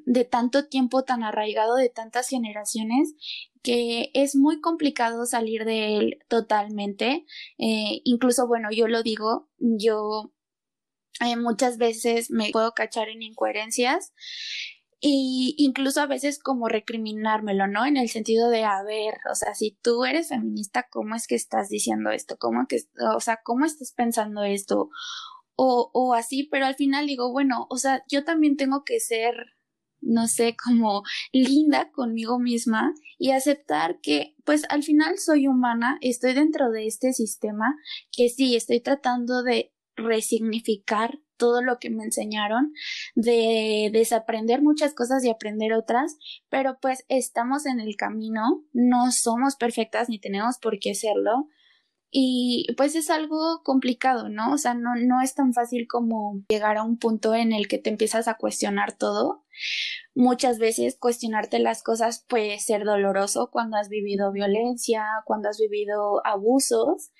de 0.04 0.24
tanto 0.24 0.68
tiempo 0.68 1.04
tan 1.04 1.24
arraigado 1.24 1.76
de 1.76 1.88
tantas 1.88 2.28
generaciones 2.28 3.14
que 3.62 4.10
es 4.14 4.36
muy 4.36 4.60
complicado 4.60 5.26
salir 5.26 5.64
de 5.64 5.96
él 5.96 6.18
totalmente. 6.28 7.26
Eh, 7.58 8.00
incluso, 8.04 8.46
bueno, 8.46 8.68
yo 8.72 8.88
lo 8.88 9.02
digo, 9.02 9.48
yo 9.58 10.32
eh, 11.20 11.36
muchas 11.36 11.78
veces 11.78 12.30
me 12.30 12.50
puedo 12.50 12.72
cachar 12.72 13.08
en 13.08 13.22
incoherencias 13.22 14.12
y 15.00 15.54
incluso 15.58 16.00
a 16.02 16.06
veces 16.06 16.38
como 16.38 16.68
recriminármelo, 16.68 17.66
¿no? 17.66 17.86
En 17.86 17.96
el 17.96 18.10
sentido 18.10 18.50
de, 18.50 18.64
a 18.64 18.82
ver, 18.82 19.14
o 19.30 19.34
sea, 19.34 19.54
si 19.54 19.78
tú 19.82 20.04
eres 20.04 20.28
feminista, 20.28 20.86
¿cómo 20.90 21.14
es 21.14 21.26
que 21.26 21.34
estás 21.34 21.70
diciendo 21.70 22.10
esto? 22.10 22.36
¿Cómo 22.38 22.66
que, 22.68 22.80
o 23.14 23.20
sea, 23.20 23.40
cómo 23.42 23.64
estás 23.64 23.92
pensando 23.92 24.42
esto? 24.44 24.90
O, 25.56 25.90
o 25.94 26.14
así, 26.14 26.48
pero 26.50 26.66
al 26.66 26.74
final 26.74 27.06
digo, 27.06 27.32
bueno, 27.32 27.66
o 27.70 27.76
sea, 27.78 28.04
yo 28.08 28.24
también 28.24 28.56
tengo 28.56 28.84
que 28.84 29.00
ser 29.00 29.34
no 30.02 30.28
sé, 30.28 30.56
como 30.62 31.02
linda 31.32 31.90
conmigo 31.92 32.38
misma 32.38 32.94
y 33.18 33.32
aceptar 33.32 34.00
que 34.00 34.34
pues 34.44 34.62
al 34.70 34.82
final 34.82 35.18
soy 35.18 35.46
humana, 35.46 35.98
estoy 36.00 36.34
dentro 36.34 36.70
de 36.70 36.86
este 36.86 37.12
sistema 37.12 37.76
que 38.12 38.28
sí, 38.28 38.56
estoy 38.56 38.80
tratando 38.80 39.42
de 39.42 39.72
resignificar 40.00 41.18
todo 41.36 41.62
lo 41.62 41.78
que 41.78 41.88
me 41.88 42.04
enseñaron, 42.04 42.72
de 43.14 43.90
desaprender 43.92 44.60
muchas 44.60 44.92
cosas 44.92 45.24
y 45.24 45.30
aprender 45.30 45.72
otras, 45.72 46.18
pero 46.50 46.78
pues 46.80 47.04
estamos 47.08 47.64
en 47.64 47.80
el 47.80 47.96
camino, 47.96 48.62
no 48.72 49.10
somos 49.10 49.56
perfectas 49.56 50.10
ni 50.10 50.20
tenemos 50.20 50.58
por 50.58 50.78
qué 50.78 50.94
serlo, 50.94 51.48
y 52.10 52.66
pues 52.76 52.96
es 52.96 53.08
algo 53.08 53.62
complicado, 53.62 54.28
¿no? 54.28 54.52
O 54.52 54.58
sea, 54.58 54.74
no, 54.74 54.96
no 54.96 55.20
es 55.22 55.34
tan 55.34 55.54
fácil 55.54 55.86
como 55.88 56.42
llegar 56.48 56.76
a 56.76 56.82
un 56.82 56.98
punto 56.98 57.34
en 57.34 57.52
el 57.52 57.68
que 57.68 57.78
te 57.78 57.90
empiezas 57.90 58.26
a 58.26 58.34
cuestionar 58.34 58.96
todo. 58.96 59.44
Muchas 60.14 60.58
veces 60.58 60.96
cuestionarte 60.98 61.60
las 61.60 61.82
cosas 61.82 62.24
puede 62.28 62.58
ser 62.58 62.84
doloroso 62.84 63.50
cuando 63.52 63.76
has 63.76 63.88
vivido 63.88 64.32
violencia, 64.32 65.04
cuando 65.24 65.48
has 65.48 65.58
vivido 65.58 66.26
abusos, 66.26 67.12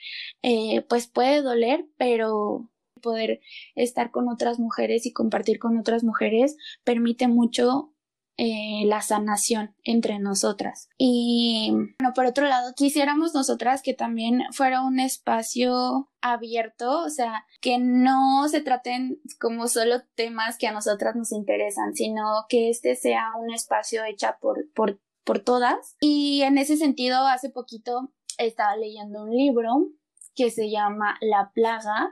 eh, 0.43 0.83
pues 0.89 1.07
puede 1.07 1.43
doler, 1.43 1.87
pero 1.97 2.69
poder 3.01 3.41
estar 3.77 4.11
con 4.11 4.29
otras 4.29 4.59
mujeres 4.59 5.07
y 5.07 5.13
compartir 5.13 5.59
con 5.59 5.79
otras 5.79 6.05
mujeres 6.05 6.57
permite 6.85 7.29
mucho 7.29 7.95
eh, 8.37 8.85
la 8.87 9.03
sanación 9.03 9.75
entre 9.85 10.19
nosotras. 10.19 10.89
Y 10.97 11.71
bueno, 11.73 12.15
por 12.15 12.27
otro 12.27 12.47
lado, 12.47 12.73
quisiéramos 12.75 13.35
nosotras 13.35 13.83
que 13.83 13.93
también 13.93 14.45
fuera 14.53 14.83
un 14.83 14.99
espacio 14.99 16.11
abierto, 16.23 17.03
o 17.03 17.11
sea, 17.11 17.45
que 17.61 17.79
no 17.79 18.49
se 18.49 18.63
traten 18.63 19.21
como 19.39 19.69
solo 19.69 20.03
temas 20.15 20.57
que 20.57 20.67
a 20.67 20.73
nosotras 20.73 21.17
nos 21.17 21.33
interesan, 21.33 21.95
sino 21.95 22.47
que 22.49 22.71
este 22.71 22.97
sea 22.97 23.33
un 23.39 23.53
espacio 23.53 24.05
hecho 24.05 24.29
por, 24.41 24.71
por, 24.73 25.01
por 25.25 25.41
todas. 25.41 25.97
Y 26.01 26.43
en 26.43 26.57
ese 26.57 26.77
sentido, 26.77 27.27
hace 27.27 27.51
poquito 27.51 28.13
estaba 28.39 28.77
leyendo 28.77 29.25
un 29.25 29.37
libro 29.37 29.89
que 30.35 30.51
se 30.51 30.71
llama 30.71 31.19
La 31.21 31.51
plaga, 31.55 32.11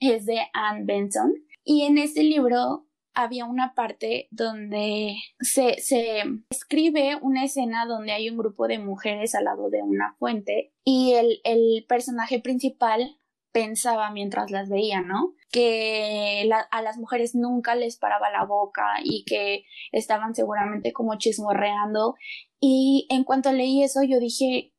es 0.00 0.26
de 0.26 0.40
Anne 0.52 0.84
Benson. 0.84 1.34
Y 1.64 1.82
en 1.82 1.98
ese 1.98 2.22
libro 2.22 2.85
había 3.16 3.46
una 3.46 3.74
parte 3.74 4.28
donde 4.30 5.16
se, 5.40 5.80
se 5.80 6.22
escribe 6.50 7.18
una 7.22 7.44
escena 7.44 7.86
donde 7.86 8.12
hay 8.12 8.28
un 8.30 8.36
grupo 8.36 8.68
de 8.68 8.78
mujeres 8.78 9.34
al 9.34 9.44
lado 9.44 9.70
de 9.70 9.82
una 9.82 10.14
fuente 10.18 10.74
y 10.84 11.14
el, 11.14 11.40
el 11.44 11.86
personaje 11.88 12.40
principal 12.40 13.18
pensaba 13.52 14.10
mientras 14.10 14.50
las 14.50 14.68
veía, 14.68 15.00
¿no? 15.00 15.32
Que 15.50 16.46
a 16.70 16.82
las 16.82 16.98
mujeres 16.98 17.34
nunca 17.34 17.74
les 17.74 17.96
paraba 17.96 18.30
la 18.30 18.44
boca 18.44 18.96
y 19.02 19.24
que 19.24 19.64
estaban 19.92 20.34
seguramente 20.34 20.92
como 20.92 21.16
chismorreando. 21.16 22.16
Y 22.60 23.06
en 23.08 23.24
cuanto 23.24 23.52
leí 23.52 23.82
eso, 23.82 24.02
yo 24.02 24.20
dije, 24.20 24.74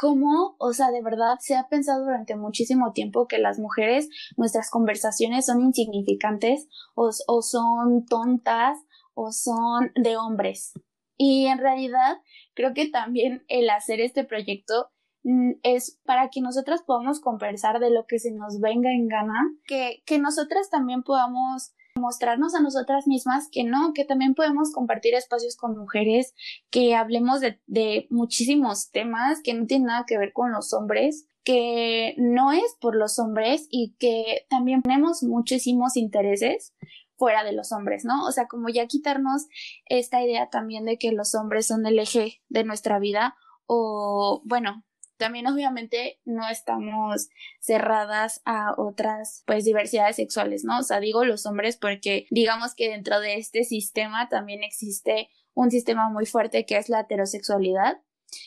cómo, 0.00 0.56
o 0.58 0.72
sea, 0.72 0.90
de 0.90 1.02
verdad 1.02 1.36
se 1.40 1.56
ha 1.56 1.68
pensado 1.68 2.04
durante 2.04 2.34
muchísimo 2.34 2.92
tiempo 2.92 3.28
que 3.28 3.36
las 3.36 3.58
mujeres, 3.58 4.08
nuestras 4.38 4.70
conversaciones 4.70 5.44
son 5.44 5.60
insignificantes 5.60 6.68
o, 6.94 7.10
o 7.26 7.42
son 7.42 8.06
tontas 8.06 8.78
o 9.12 9.30
son 9.30 9.92
de 9.94 10.16
hombres. 10.16 10.72
Y 11.18 11.48
en 11.48 11.58
realidad 11.58 12.16
creo 12.54 12.72
que 12.72 12.88
también 12.88 13.44
el 13.48 13.68
hacer 13.68 14.00
este 14.00 14.24
proyecto 14.24 14.90
mm, 15.22 15.50
es 15.62 16.00
para 16.06 16.30
que 16.30 16.40
nosotras 16.40 16.80
podamos 16.80 17.20
conversar 17.20 17.78
de 17.78 17.90
lo 17.90 18.06
que 18.06 18.18
se 18.18 18.32
nos 18.32 18.58
venga 18.58 18.90
en 18.92 19.06
gana, 19.06 19.38
que, 19.66 20.02
que 20.06 20.18
nosotras 20.18 20.70
también 20.70 21.02
podamos 21.02 21.74
mostrarnos 22.00 22.54
a 22.54 22.60
nosotras 22.60 23.06
mismas 23.06 23.48
que 23.50 23.64
no, 23.64 23.92
que 23.92 24.04
también 24.04 24.34
podemos 24.34 24.72
compartir 24.72 25.14
espacios 25.14 25.56
con 25.56 25.76
mujeres, 25.76 26.34
que 26.70 26.94
hablemos 26.94 27.40
de, 27.40 27.60
de 27.66 28.06
muchísimos 28.10 28.90
temas 28.90 29.40
que 29.42 29.54
no 29.54 29.66
tienen 29.66 29.88
nada 29.88 30.04
que 30.06 30.18
ver 30.18 30.32
con 30.32 30.52
los 30.52 30.72
hombres, 30.72 31.26
que 31.44 32.14
no 32.18 32.52
es 32.52 32.76
por 32.80 32.96
los 32.96 33.18
hombres 33.18 33.66
y 33.70 33.94
que 33.98 34.46
también 34.48 34.82
tenemos 34.82 35.22
muchísimos 35.22 35.96
intereses 35.96 36.74
fuera 37.16 37.44
de 37.44 37.52
los 37.52 37.70
hombres, 37.72 38.04
¿no? 38.04 38.24
O 38.24 38.32
sea, 38.32 38.48
como 38.48 38.70
ya 38.70 38.86
quitarnos 38.86 39.46
esta 39.84 40.22
idea 40.22 40.48
también 40.48 40.86
de 40.86 40.98
que 40.98 41.12
los 41.12 41.34
hombres 41.34 41.66
son 41.66 41.84
el 41.86 41.98
eje 41.98 42.40
de 42.48 42.64
nuestra 42.64 42.98
vida 42.98 43.36
o, 43.66 44.42
bueno, 44.44 44.84
también 45.20 45.46
obviamente 45.46 46.20
no 46.24 46.48
estamos 46.48 47.28
cerradas 47.60 48.42
a 48.44 48.74
otras 48.76 49.44
pues 49.46 49.64
diversidades 49.64 50.16
sexuales, 50.16 50.64
¿no? 50.64 50.80
O 50.80 50.82
sea, 50.82 50.98
digo 50.98 51.24
los 51.24 51.46
hombres 51.46 51.76
porque 51.76 52.26
digamos 52.30 52.74
que 52.74 52.90
dentro 52.90 53.20
de 53.20 53.34
este 53.34 53.62
sistema 53.62 54.28
también 54.28 54.64
existe 54.64 55.28
un 55.54 55.70
sistema 55.70 56.10
muy 56.10 56.26
fuerte 56.26 56.66
que 56.66 56.76
es 56.76 56.88
la 56.88 57.00
heterosexualidad 57.00 58.00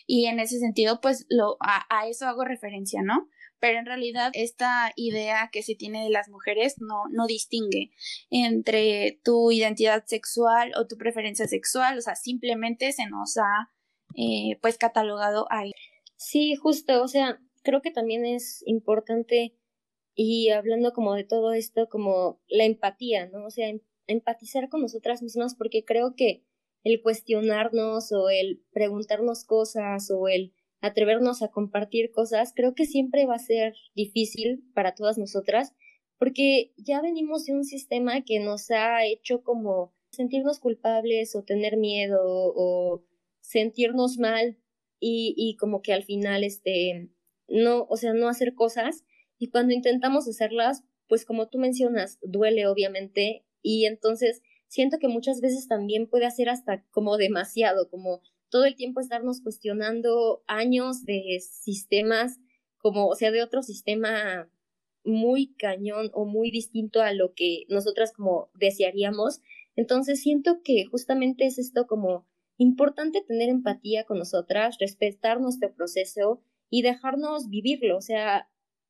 y 0.06 0.26
en 0.26 0.40
ese 0.40 0.60
sentido 0.60 1.00
pues 1.00 1.26
lo 1.30 1.56
a, 1.62 1.86
a 1.90 2.08
eso 2.08 2.28
hago 2.28 2.44
referencia, 2.44 3.02
¿no? 3.02 3.30
pero 3.64 3.80
en 3.80 3.86
realidad 3.86 4.32
esta 4.34 4.92
idea 4.98 5.50
que 5.50 5.64
se 5.64 5.74
tiene 5.74 6.04
de 6.04 6.10
las 6.10 6.28
mujeres 6.28 6.82
no, 6.82 7.04
no 7.12 7.28
distingue 7.28 7.92
entre 8.30 9.22
tu 9.24 9.54
identidad 9.54 10.04
sexual 10.06 10.74
o 10.76 10.86
tu 10.86 10.98
preferencia 10.98 11.48
sexual, 11.48 11.98
o 11.98 12.02
sea, 12.02 12.16
simplemente 12.16 12.92
se 12.92 13.06
nos 13.08 13.38
ha 13.38 13.72
eh, 14.18 14.60
pues 14.62 14.78
catalogado 14.78 15.48
ahí. 15.50 15.72
Sí, 16.26 16.56
justo, 16.56 17.04
o 17.04 17.08
sea, 17.10 17.42
creo 17.64 17.82
que 17.82 17.92
también 17.92 18.26
es 18.26 18.64
importante 18.66 19.58
y 20.16 20.50
hablando 20.52 20.94
como 20.94 21.16
de 21.16 21.26
todo 21.26 21.52
esto, 21.52 21.90
como 21.90 22.40
la 22.48 22.64
empatía, 22.64 23.28
¿no? 23.28 23.46
O 23.46 23.50
sea, 23.50 23.68
em, 23.68 23.82
empatizar 24.08 24.70
con 24.70 24.82
nosotras 24.82 25.22
mismas 25.22 25.54
porque 25.56 25.84
creo 25.84 26.16
que 26.16 26.46
el 26.84 27.02
cuestionarnos 27.02 28.14
o 28.14 28.30
el 28.30 28.64
preguntarnos 28.72 29.44
cosas 29.44 30.10
o 30.12 30.30
el 30.30 30.54
atrevernos 30.80 31.42
a 31.42 31.50
compartir 31.50 32.12
cosas, 32.12 32.54
creo 32.56 32.74
que 32.74 32.86
siempre 32.86 33.26
va 33.26 33.36
a 33.36 33.40
ser 33.40 33.76
difícil 33.94 34.64
para 34.74 34.96
todas 34.96 35.18
nosotras 35.18 35.74
porque 36.18 36.74
ya 36.78 37.02
venimos 37.02 37.46
de 37.46 37.54
un 37.54 37.66
sistema 37.66 38.24
que 38.24 38.40
nos 38.40 38.72
ha 38.72 39.06
hecho 39.06 39.44
como 39.44 39.94
sentirnos 40.10 40.60
culpables 40.60 41.36
o 41.36 41.44
tener 41.44 41.76
miedo 41.76 42.22
o 42.24 43.04
sentirnos 43.42 44.18
mal 44.18 44.58
y, 45.06 45.58
como 45.58 45.82
que 45.82 45.94
al 45.94 46.04
final, 46.04 46.44
este, 46.44 47.10
no, 47.48 47.86
o 47.90 47.98
sea, 47.98 48.14
no 48.14 48.30
hacer 48.30 48.54
cosas 48.54 49.04
y 49.38 49.50
cuando 49.50 49.74
intentamos 49.74 50.28
hacerlas, 50.28 50.84
pues 51.08 51.26
como 51.26 51.50
tú 51.50 51.58
mencionas, 51.58 52.20
duele 52.22 52.68
obviamente 52.68 53.44
y 53.62 53.86
entonces 53.86 54.42
siento 54.68 54.98
que 55.00 55.08
muchas 55.08 55.42
veces 55.42 55.68
también 55.68 56.08
puede 56.08 56.26
hacer 56.26 56.50
hasta 56.50 56.84
como 56.92 57.18
demasiado, 57.18 57.90
como 57.90 58.22
todo 58.50 58.66
el 58.66 58.76
tiempo 58.76 59.00
estarnos 59.00 59.42
cuestionando 59.42 60.44
años 60.48 61.06
de 61.06 61.40
sistemas, 61.42 62.40
como, 62.78 63.08
o 63.08 63.16
sea, 63.16 63.32
de 63.32 63.44
otro 63.44 63.64
sistema 63.64 64.50
muy 65.04 65.54
cañón 65.56 66.10
o 66.14 66.26
muy 66.26 66.52
distinto 66.52 67.02
a 67.02 67.14
lo 67.14 67.34
que 67.34 67.66
nosotras 67.68 68.14
como 68.14 68.50
desearíamos. 68.54 69.42
Entonces 69.76 70.22
siento 70.22 70.62
que 70.64 70.86
justamente 70.86 71.46
es 71.46 71.60
esto 71.60 71.88
como 71.88 72.26
importante 72.64 73.22
tener 73.22 73.50
empatía 73.50 74.06
con 74.06 74.18
nosotras, 74.18 74.78
respetar 74.80 75.40
nuestro 75.40 75.74
proceso 75.74 76.42
y 76.70 76.82
dejarnos 76.82 77.50
vivirlo. 77.50 77.98
O 77.98 78.02
sea, 78.02 78.50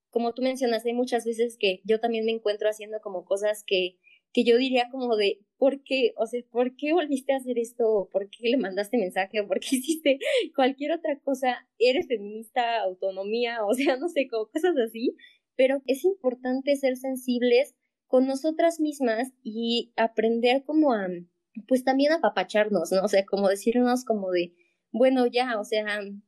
como 0.09 0.33
tú 0.33 0.41
mencionas, 0.41 0.85
hay 0.85 0.93
muchas 0.93 1.25
veces 1.25 1.57
que 1.59 1.81
yo 1.83 1.99
también 1.99 2.25
me 2.25 2.31
encuentro 2.31 2.69
haciendo 2.69 3.01
como 3.01 3.25
cosas 3.25 3.63
que, 3.65 3.97
que 4.31 4.43
yo 4.43 4.57
diría 4.57 4.89
como 4.91 5.15
de, 5.15 5.39
¿por 5.57 5.83
qué? 5.83 6.13
O 6.17 6.25
sea, 6.27 6.41
¿por 6.51 6.75
qué 6.75 6.93
volviste 6.93 7.33
a 7.33 7.37
hacer 7.37 7.57
esto? 7.57 8.09
¿Por 8.11 8.29
qué 8.29 8.49
le 8.49 8.57
mandaste 8.57 8.97
mensaje? 8.97 9.43
¿Por 9.43 9.59
qué 9.59 9.67
hiciste 9.75 10.19
cualquier 10.55 10.93
otra 10.93 11.19
cosa? 11.19 11.67
¿Eres 11.79 12.07
feminista, 12.07 12.81
autonomía? 12.81 13.65
O 13.65 13.73
sea, 13.73 13.97
no 13.97 14.07
sé, 14.07 14.27
como 14.27 14.47
cosas 14.47 14.77
así. 14.77 15.15
Pero 15.55 15.81
es 15.85 16.05
importante 16.05 16.75
ser 16.75 16.95
sensibles 16.95 17.75
con 18.07 18.27
nosotras 18.27 18.79
mismas 18.79 19.33
y 19.43 19.91
aprender 19.95 20.63
como 20.63 20.93
a, 20.93 21.07
pues 21.67 21.83
también 21.83 22.11
apapacharnos, 22.11 22.91
¿no? 22.91 23.03
O 23.03 23.07
sea, 23.07 23.25
como 23.25 23.49
decirnos 23.49 24.05
como 24.05 24.31
de, 24.31 24.53
bueno, 24.91 25.25
ya, 25.27 25.59
o 25.59 25.63
sea, 25.63 25.85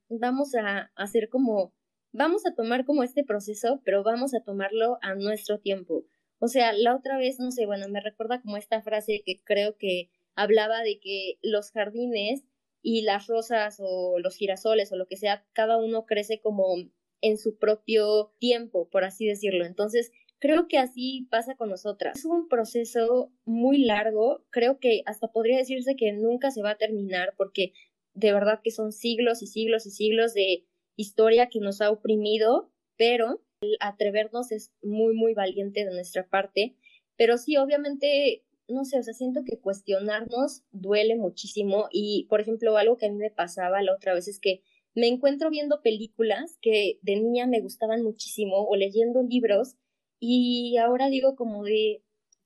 vamos 0.10 0.56
a 0.56 0.92
hacer 0.96 1.30
como, 1.30 1.74
vamos 2.12 2.46
a 2.46 2.54
tomar 2.56 2.86
como 2.86 3.04
este 3.04 3.24
proceso, 3.24 3.82
pero 3.86 4.04
vamos 4.04 4.34
a 4.34 4.42
tomarlo 4.42 4.98
a 5.02 5.16
nuestro 5.16 5.60
tiempo. 5.60 6.06
O 6.40 6.48
sea, 6.48 6.74
la 6.74 6.96
otra 6.96 7.18
vez, 7.18 7.40
no 7.40 7.52
sé, 7.52 7.66
bueno, 7.66 7.88
me 7.90 8.02
recuerda 8.02 8.42
como 8.42 8.58
esta 8.58 8.82
frase 8.82 9.22
que 9.26 9.42
creo 9.44 9.78
que 9.78 10.10
hablaba 10.36 10.82
de 10.82 11.00
que 11.00 11.40
los 11.42 11.72
jardines 11.72 12.44
y 12.82 13.02
las 13.02 13.28
rosas 13.28 13.78
o 13.80 14.20
los 14.20 14.36
girasoles 14.36 14.92
o 14.92 14.96
lo 14.96 15.08
que 15.08 15.18
sea, 15.18 15.46
cada 15.54 15.78
uno 15.78 16.06
crece 16.06 16.40
como 16.42 16.76
en 17.22 17.38
su 17.38 17.58
propio 17.58 18.34
tiempo, 18.40 18.90
por 18.90 19.04
así 19.04 19.26
decirlo. 19.26 19.66
Entonces, 19.66 20.12
Creo 20.40 20.68
que 20.68 20.78
así 20.78 21.28
pasa 21.32 21.56
con 21.56 21.70
nosotras. 21.70 22.18
Es 22.18 22.26
un 22.26 22.48
proceso 22.48 23.32
muy 23.46 23.80
largo, 23.80 24.44
creo 24.50 24.80
que 24.80 25.02
hasta 25.06 25.32
podría 25.32 25.58
decirse 25.58 25.96
que 25.96 26.12
nunca 26.14 26.52
se 26.52 26.62
va 26.62 26.72
a 26.72 26.78
terminar 26.78 27.34
porque 27.38 27.74
de 28.14 28.34
verdad 28.34 28.62
que 28.64 28.72
son 28.72 28.92
siglos 28.92 29.42
y 29.42 29.48
siglos 29.48 29.86
y 29.86 29.92
siglos 29.92 30.34
de 30.34 30.66
historia 30.96 31.50
que 31.50 31.60
nos 31.60 31.82
ha 31.82 31.92
oprimido, 31.92 32.72
pero 32.98 33.42
el 33.62 33.78
atrevernos 33.80 34.52
es 34.52 34.72
muy, 34.82 35.14
muy 35.14 35.34
valiente 35.34 35.86
de 35.86 35.92
nuestra 35.92 36.28
parte. 36.28 36.76
Pero 37.18 37.38
sí, 37.38 37.58
obviamente, 37.58 38.44
no 38.68 38.86
sé, 38.86 39.00
o 39.00 39.04
sea, 39.04 39.14
siento 39.14 39.44
que 39.46 39.60
cuestionarnos 39.60 40.64
duele 40.72 41.16
muchísimo 41.16 41.88
y, 41.92 42.26
por 42.30 42.42
ejemplo, 42.42 42.78
algo 42.78 42.98
que 42.98 43.06
a 43.06 43.12
mí 43.12 43.18
me 43.18 43.32
pasaba 43.32 43.82
la 43.82 43.94
otra 43.94 44.14
vez 44.14 44.28
es 44.28 44.40
que 44.40 44.62
me 44.96 45.08
encuentro 45.08 45.50
viendo 45.50 45.82
películas 45.82 46.58
que 46.62 47.00
de 47.02 47.18
niña 47.18 47.48
me 47.48 47.60
gustaban 47.60 48.02
muchísimo 48.02 48.66
o 48.66 48.76
leyendo 48.78 49.22
libros 49.24 49.76
y 50.20 50.78
ahora 50.78 51.10
digo 51.10 51.36
como 51.36 51.64
de, 51.64 52.04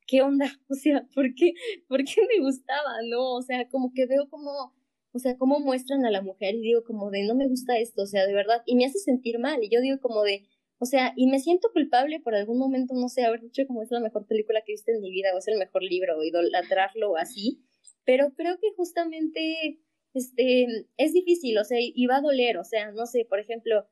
¿qué 0.10 0.21
onda? 0.21 0.45
O 0.69 0.75
sea, 0.75 1.08
¿por 1.13 1.34
qué, 1.36 1.53
¿por 1.88 2.03
qué 2.03 2.21
me 2.27 2.43
gustaba? 2.43 3.01
¿No? 3.10 3.36
O 3.36 3.41
sea, 3.41 3.67
como 3.69 3.93
que 3.93 4.05
veo 4.08 4.29
como, 4.29 4.73
o 5.13 5.19
sea, 5.19 5.38
cómo 5.38 5.60
muestran 5.60 6.05
a 6.05 6.12
la 6.12 6.21
mujer 6.21 6.55
y 6.55 6.62
digo 6.62 6.84
como 6.84 7.12
de, 7.12 7.23
no 7.23 7.36
me 7.36 7.47
gusta 7.47 7.77
esto, 7.77 8.03
o 8.03 8.05
sea, 8.05 8.25
de 8.25 8.34
verdad, 8.34 8.62
y 8.65 8.75
me 8.75 8.86
hace 8.86 8.99
sentir 8.99 9.39
mal. 9.39 9.63
Y 9.63 9.69
yo 9.69 9.82
digo 9.82 9.99
como 9.99 10.23
de, 10.23 10.45
o 10.79 10.86
sea, 10.86 11.13
y 11.15 11.27
me 11.27 11.39
siento 11.39 11.71
culpable 11.73 12.19
por 12.19 12.36
algún 12.36 12.58
momento, 12.58 12.93
no 12.95 13.10
sé, 13.10 13.23
haber 13.23 13.41
dicho 13.41 13.65
como 13.67 13.84
es 13.84 13.91
la 13.91 13.99
mejor 13.99 14.25
película 14.27 14.62
que 14.65 14.71
he 14.71 14.75
visto 14.75 14.91
en 14.91 15.01
mi 15.01 15.12
vida 15.12 15.29
o 15.36 15.39
es 15.39 15.47
el 15.47 15.58
mejor 15.58 15.84
libro 15.84 16.17
o 16.17 16.23
idolatrarlo 16.23 17.17
así. 17.17 17.62
Pero 18.05 18.34
creo 18.36 18.58
que 18.60 18.71
justamente, 18.75 19.79
este, 20.13 20.88
es 20.97 21.13
difícil, 21.13 21.58
o 21.58 21.63
sea, 21.65 21.77
y 21.82 22.05
va 22.08 22.17
a 22.17 22.21
doler, 22.21 22.58
o 22.58 22.63
sea, 22.63 22.91
no 22.91 23.05
sé, 23.05 23.25
por 23.25 23.39
ejemplo, 23.39 23.86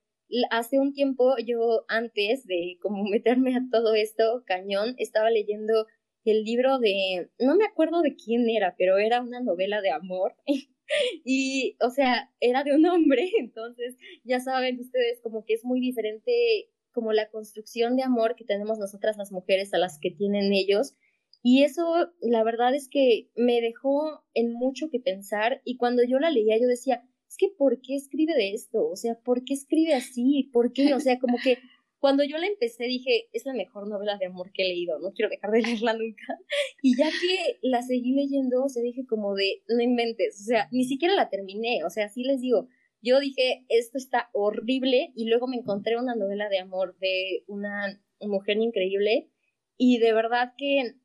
hace 0.50 0.80
un 0.80 0.94
tiempo 0.94 1.36
yo 1.46 1.86
antes 1.88 2.46
de 2.46 2.78
como 2.82 3.04
meterme 3.04 3.56
a 3.56 3.62
todo 3.72 3.96
esto 3.96 4.44
cañón 4.46 4.96
estaba 4.98 5.30
leyendo 5.30 5.86
el 6.32 6.44
libro 6.44 6.80
de, 6.80 7.30
no 7.40 7.56
me 7.56 7.66
acuerdo 7.66 8.02
de 8.02 8.16
quién 8.16 8.50
era, 8.50 8.76
pero 8.78 8.98
era 8.98 9.22
una 9.22 9.40
novela 9.40 9.82
de 9.82 9.92
amor. 9.92 10.36
y, 11.26 11.78
o 11.82 11.90
sea, 11.90 12.32
era 12.40 12.64
de 12.64 12.76
un 12.76 12.86
hombre, 12.86 13.30
entonces 13.40 13.96
ya 14.24 14.40
saben 14.40 14.80
ustedes 14.80 15.20
como 15.22 15.46
que 15.46 15.54
es 15.54 15.64
muy 15.64 15.80
diferente 15.80 16.70
como 16.92 17.14
la 17.14 17.30
construcción 17.30 17.96
de 17.96 18.04
amor 18.04 18.36
que 18.36 18.44
tenemos 18.44 18.80
nosotras 18.80 19.18
las 19.18 19.32
mujeres 19.32 19.74
a 19.74 19.78
las 19.78 20.00
que 20.00 20.12
tienen 20.12 20.52
ellos. 20.54 20.96
Y 21.44 21.64
eso, 21.64 22.12
la 22.22 22.44
verdad 22.44 22.74
es 22.74 22.90
que 22.90 23.30
me 23.36 23.62
dejó 23.62 24.26
en 24.34 24.52
mucho 24.52 24.90
que 24.90 25.00
pensar 25.00 25.62
y 25.64 25.78
cuando 25.78 26.04
yo 26.04 26.20
la 26.20 26.32
leía 26.32 26.58
yo 26.60 26.68
decía, 26.68 27.04
que 27.38 27.50
¿por 27.50 27.82
qué 27.82 27.96
escribe 27.96 28.34
de 28.34 28.54
esto? 28.54 28.88
O 28.88 28.96
sea, 28.96 29.16
¿por 29.16 29.44
qué 29.44 29.54
escribe 29.54 29.94
así? 29.94 30.50
¿Por 30.52 30.74
qué? 30.74 30.94
O 30.94 31.00
sea, 31.00 31.20
como 31.20 31.38
que 31.44 31.58
cuando 32.00 32.24
yo 32.24 32.38
la 32.38 32.48
empecé 32.48 32.86
dije, 32.86 33.28
es 33.34 33.46
la 33.46 33.54
mejor 33.54 33.88
novela 33.88 34.18
de 34.18 34.28
amor 34.28 34.52
que 34.54 34.64
he 34.64 34.68
leído, 34.68 35.00
no 35.00 35.14
quiero 35.14 35.30
dejar 35.30 35.52
de 35.52 35.62
leerla 35.62 35.94
nunca. 35.94 36.40
Y 36.82 36.96
ya 36.96 37.10
que 37.10 37.60
la 37.62 37.82
seguí 37.82 38.14
leyendo, 38.14 38.64
o 38.64 38.70
sea, 38.70 38.84
dije 38.84 39.06
como 39.08 39.36
de, 39.36 39.64
no 39.68 39.82
inventes, 39.82 40.40
o 40.42 40.44
sea, 40.44 40.68
ni 40.72 40.86
siquiera 40.86 41.16
la 41.16 41.30
terminé, 41.30 41.84
o 41.84 41.90
sea, 41.90 42.08
sí 42.10 42.24
les 42.24 42.42
digo, 42.42 42.68
yo 43.02 43.20
dije, 43.20 43.66
esto 43.70 43.98
está 43.98 44.30
horrible 44.34 45.12
y 45.16 45.26
luego 45.26 45.48
me 45.48 45.58
encontré 45.58 45.98
una 45.98 46.16
novela 46.16 46.50
de 46.50 46.60
amor 46.60 46.98
de 47.00 47.44
una 47.48 48.02
mujer 48.22 48.58
increíble 48.58 49.30
y 49.78 50.00
de 50.00 50.14
verdad 50.14 50.54
que 50.58 50.96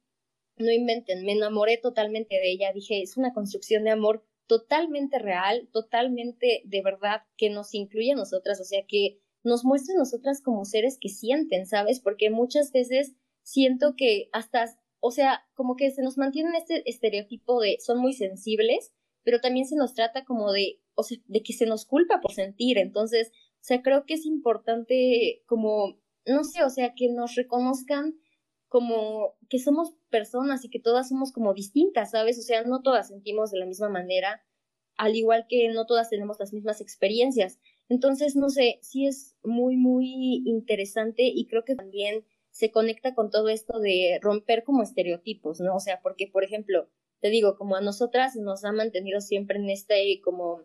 no 0.56 0.70
inventen, 0.70 1.24
me 1.24 1.32
enamoré 1.32 1.78
totalmente 1.78 2.36
de 2.36 2.50
ella, 2.50 2.72
dije, 2.72 3.02
es 3.02 3.16
una 3.16 3.32
construcción 3.32 3.84
de 3.84 3.90
amor 3.90 4.26
totalmente 4.52 5.18
real, 5.18 5.66
totalmente 5.72 6.60
de 6.66 6.82
verdad 6.82 7.22
que 7.38 7.48
nos 7.48 7.72
incluye 7.72 8.12
a 8.12 8.16
nosotras, 8.16 8.60
o 8.60 8.64
sea, 8.64 8.84
que 8.86 9.18
nos 9.42 9.64
muestra 9.64 9.94
a 9.94 9.98
nosotras 9.98 10.42
como 10.42 10.66
seres 10.66 10.98
que 11.00 11.08
sienten, 11.08 11.64
¿sabes? 11.64 12.00
Porque 12.00 12.28
muchas 12.28 12.70
veces 12.70 13.14
siento 13.42 13.94
que 13.96 14.28
hasta, 14.30 14.66
o 15.00 15.10
sea, 15.10 15.42
como 15.54 15.74
que 15.74 15.90
se 15.90 16.02
nos 16.02 16.18
mantiene 16.18 16.50
en 16.50 16.56
este 16.56 16.82
estereotipo 16.84 17.62
de 17.62 17.78
son 17.80 17.98
muy 17.98 18.12
sensibles, 18.12 18.92
pero 19.22 19.40
también 19.40 19.64
se 19.64 19.74
nos 19.74 19.94
trata 19.94 20.26
como 20.26 20.52
de 20.52 20.82
o 20.94 21.02
sea, 21.02 21.16
de 21.28 21.42
que 21.42 21.54
se 21.54 21.64
nos 21.64 21.86
culpa 21.86 22.20
por 22.20 22.32
sentir. 22.32 22.76
Entonces, 22.76 23.30
o 23.30 23.64
sea, 23.64 23.80
creo 23.80 24.04
que 24.04 24.14
es 24.14 24.26
importante 24.26 25.42
como, 25.46 25.98
no 26.26 26.44
sé, 26.44 26.62
o 26.62 26.68
sea, 26.68 26.92
que 26.94 27.08
nos 27.08 27.36
reconozcan 27.36 28.20
como 28.72 29.36
que 29.50 29.58
somos 29.58 29.92
personas 30.08 30.64
y 30.64 30.70
que 30.70 30.80
todas 30.80 31.10
somos 31.10 31.30
como 31.30 31.52
distintas, 31.52 32.12
¿sabes? 32.12 32.38
O 32.38 32.40
sea, 32.40 32.64
no 32.64 32.80
todas 32.80 33.08
sentimos 33.08 33.50
de 33.50 33.58
la 33.58 33.66
misma 33.66 33.90
manera, 33.90 34.42
al 34.96 35.14
igual 35.14 35.44
que 35.46 35.68
no 35.68 35.84
todas 35.84 36.08
tenemos 36.08 36.40
las 36.40 36.54
mismas 36.54 36.80
experiencias. 36.80 37.60
Entonces, 37.90 38.34
no 38.34 38.48
sé, 38.48 38.78
sí 38.80 39.06
es 39.06 39.36
muy, 39.44 39.76
muy 39.76 40.42
interesante 40.46 41.24
y 41.24 41.46
creo 41.48 41.66
que 41.66 41.74
también 41.74 42.24
se 42.50 42.70
conecta 42.70 43.14
con 43.14 43.28
todo 43.28 43.50
esto 43.50 43.78
de 43.78 44.18
romper 44.22 44.64
como 44.64 44.82
estereotipos, 44.82 45.60
¿no? 45.60 45.76
O 45.76 45.80
sea, 45.80 46.00
porque, 46.00 46.26
por 46.26 46.42
ejemplo, 46.42 46.88
te 47.20 47.28
digo, 47.28 47.58
como 47.58 47.76
a 47.76 47.82
nosotras 47.82 48.36
nos 48.36 48.64
ha 48.64 48.72
mantenido 48.72 49.20
siempre 49.20 49.58
en 49.58 49.68
este 49.68 50.18
como 50.24 50.62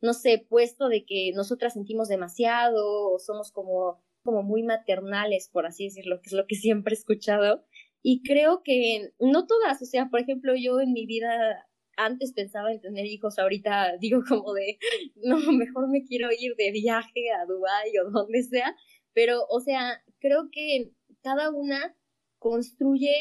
no 0.00 0.14
sé, 0.14 0.38
puesto 0.48 0.88
de 0.88 1.04
que 1.04 1.32
nosotras 1.34 1.74
sentimos 1.74 2.08
demasiado 2.08 3.10
o 3.10 3.18
somos 3.18 3.52
como, 3.52 4.00
como 4.22 4.42
muy 4.42 4.62
maternales, 4.62 5.48
por 5.52 5.66
así 5.66 5.84
decirlo, 5.84 6.20
que 6.20 6.28
es 6.28 6.32
lo 6.32 6.46
que 6.46 6.56
siempre 6.56 6.94
he 6.94 6.98
escuchado. 6.98 7.64
Y 8.02 8.22
creo 8.22 8.62
que 8.64 9.12
no 9.18 9.46
todas, 9.46 9.82
o 9.82 9.84
sea, 9.84 10.08
por 10.10 10.20
ejemplo, 10.20 10.54
yo 10.56 10.80
en 10.80 10.92
mi 10.92 11.06
vida 11.06 11.66
antes 11.96 12.32
pensaba 12.32 12.72
en 12.72 12.80
tener 12.80 13.06
hijos, 13.06 13.38
ahorita 13.38 13.96
digo 14.00 14.22
como 14.26 14.54
de, 14.54 14.78
no, 15.16 15.36
mejor 15.52 15.88
me 15.90 16.04
quiero 16.04 16.28
ir 16.36 16.54
de 16.56 16.70
viaje 16.72 17.30
a 17.30 17.44
Dubái 17.46 17.98
o 17.98 18.10
donde 18.10 18.42
sea, 18.42 18.74
pero, 19.12 19.44
o 19.48 19.60
sea, 19.60 20.02
creo 20.18 20.48
que 20.50 20.92
cada 21.22 21.50
una 21.50 21.96
construye 22.38 23.14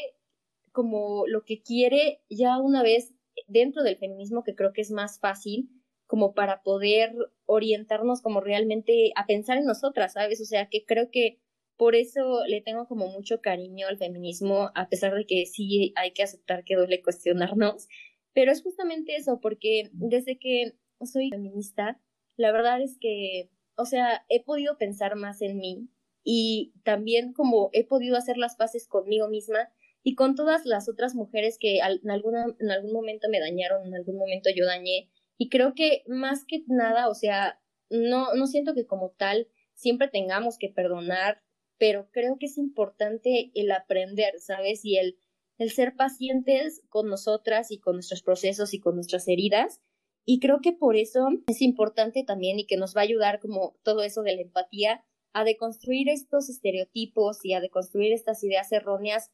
como 0.71 1.25
lo 1.27 1.43
que 1.43 1.61
quiere 1.61 2.21
ya 2.29 2.57
una 2.57 2.83
vez 2.83 3.13
dentro 3.47 3.83
del 3.83 3.97
feminismo, 3.97 4.43
que 4.43 4.55
creo 4.55 4.71
que 4.73 4.81
es 4.81 4.91
más 4.91 5.19
fácil, 5.19 5.69
como 6.09 6.33
para 6.33 6.63
poder 6.63 7.13
orientarnos 7.45 8.23
como 8.23 8.41
realmente 8.41 9.11
a 9.15 9.27
pensar 9.27 9.59
en 9.59 9.65
nosotras, 9.65 10.13
¿sabes? 10.13 10.41
O 10.41 10.45
sea, 10.45 10.67
que 10.67 10.83
creo 10.83 11.11
que 11.11 11.39
por 11.77 11.93
eso 11.93 12.43
le 12.47 12.61
tengo 12.61 12.87
como 12.87 13.09
mucho 13.09 13.41
cariño 13.41 13.85
al 13.87 13.99
feminismo, 13.99 14.71
a 14.73 14.89
pesar 14.89 15.13
de 15.13 15.27
que 15.27 15.45
sí 15.45 15.93
hay 15.95 16.11
que 16.13 16.23
aceptar 16.23 16.63
que 16.63 16.75
duele 16.75 17.03
cuestionarnos, 17.03 17.87
pero 18.33 18.51
es 18.51 18.63
justamente 18.63 19.17
eso, 19.17 19.39
porque 19.39 19.91
desde 19.93 20.39
que 20.39 20.73
soy 21.05 21.29
feminista, 21.29 22.01
la 22.37 22.51
verdad 22.51 22.81
es 22.81 22.97
que, 22.99 23.51
o 23.75 23.85
sea, 23.85 24.25
he 24.29 24.43
podido 24.43 24.79
pensar 24.79 25.15
más 25.15 25.43
en 25.43 25.57
mí 25.57 25.89
y 26.23 26.73
también 26.83 27.33
como 27.33 27.69
he 27.71 27.85
podido 27.85 28.17
hacer 28.17 28.37
las 28.37 28.55
paces 28.55 28.87
conmigo 28.87 29.27
misma 29.29 29.69
y 30.01 30.15
con 30.15 30.33
todas 30.33 30.65
las 30.65 30.89
otras 30.89 31.13
mujeres 31.13 31.59
que 31.59 31.77
en, 31.77 32.09
alguna, 32.09 32.47
en 32.59 32.71
algún 32.71 32.93
momento 32.93 33.27
me 33.29 33.39
dañaron, 33.39 33.85
en 33.85 33.93
algún 33.93 34.17
momento 34.17 34.49
yo 34.55 34.65
dañé, 34.65 35.11
y 35.39 35.47
creo 35.47 35.73
que 35.73 36.03
más 36.05 36.43
que 36.45 36.63
nada, 36.67 37.07
o 37.07 37.15
sea, 37.15 37.61
no, 37.89 38.33
no 38.35 38.45
siento 38.45 38.75
que 38.75 38.85
como 38.85 39.11
tal 39.11 39.47
siempre 39.73 40.09
tengamos 40.09 40.57
que 40.57 40.67
perdonar, 40.67 41.41
pero 41.77 42.09
creo 42.11 42.37
que 42.37 42.47
es 42.47 42.57
importante 42.57 43.49
el 43.55 43.71
aprender, 43.71 44.33
¿sabes? 44.41 44.83
Y 44.83 44.97
el, 44.97 45.17
el 45.57 45.71
ser 45.71 45.95
pacientes 45.95 46.81
con 46.89 47.07
nosotras 47.07 47.71
y 47.71 47.79
con 47.79 47.95
nuestros 47.95 48.21
procesos 48.21 48.73
y 48.73 48.81
con 48.81 48.95
nuestras 48.95 49.29
heridas. 49.29 49.79
Y 50.25 50.41
creo 50.41 50.59
que 50.61 50.73
por 50.73 50.97
eso 50.97 51.29
es 51.47 51.61
importante 51.61 52.25
también 52.25 52.59
y 52.59 52.67
que 52.67 52.75
nos 52.75 52.93
va 52.93 52.99
a 52.99 53.05
ayudar 53.05 53.39
como 53.39 53.77
todo 53.81 54.03
eso 54.03 54.23
de 54.23 54.35
la 54.35 54.41
empatía 54.41 55.05
a 55.31 55.45
deconstruir 55.45 56.09
estos 56.09 56.49
estereotipos 56.49 57.45
y 57.45 57.53
a 57.53 57.61
deconstruir 57.61 58.11
estas 58.11 58.43
ideas 58.43 58.69
erróneas 58.73 59.31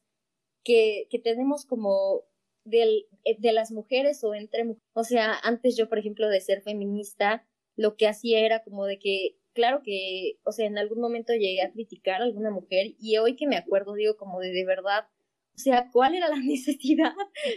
que, 0.62 1.08
que 1.10 1.18
tenemos 1.18 1.66
como 1.66 2.22
del, 2.66 3.06
eh, 3.24 3.36
de 3.38 3.52
las 3.52 3.72
mujeres 3.72 4.22
o 4.24 4.34
entre 4.34 4.64
mujeres. 4.64 4.82
O 4.92 5.04
sea, 5.04 5.34
antes 5.42 5.76
yo, 5.76 5.88
por 5.88 5.98
ejemplo, 5.98 6.28
de 6.28 6.40
ser 6.40 6.62
feminista, 6.62 7.46
lo 7.76 7.96
que 7.96 8.08
hacía 8.08 8.40
era 8.40 8.62
como 8.62 8.84
de 8.86 8.98
que, 8.98 9.36
claro 9.54 9.82
que, 9.82 10.38
o 10.44 10.52
sea, 10.52 10.66
en 10.66 10.78
algún 10.78 11.00
momento 11.00 11.32
llegué 11.32 11.62
a 11.62 11.72
criticar 11.72 12.20
a 12.20 12.24
alguna 12.24 12.50
mujer 12.50 12.94
y 12.98 13.16
hoy 13.18 13.36
que 13.36 13.46
me 13.46 13.56
acuerdo 13.56 13.94
digo 13.94 14.16
como 14.16 14.40
de 14.40 14.50
de 14.50 14.64
verdad, 14.66 15.06
o 15.54 15.58
sea, 15.58 15.90
¿cuál 15.92 16.14
era 16.14 16.28
la 16.28 16.36
necesidad? 16.44 17.12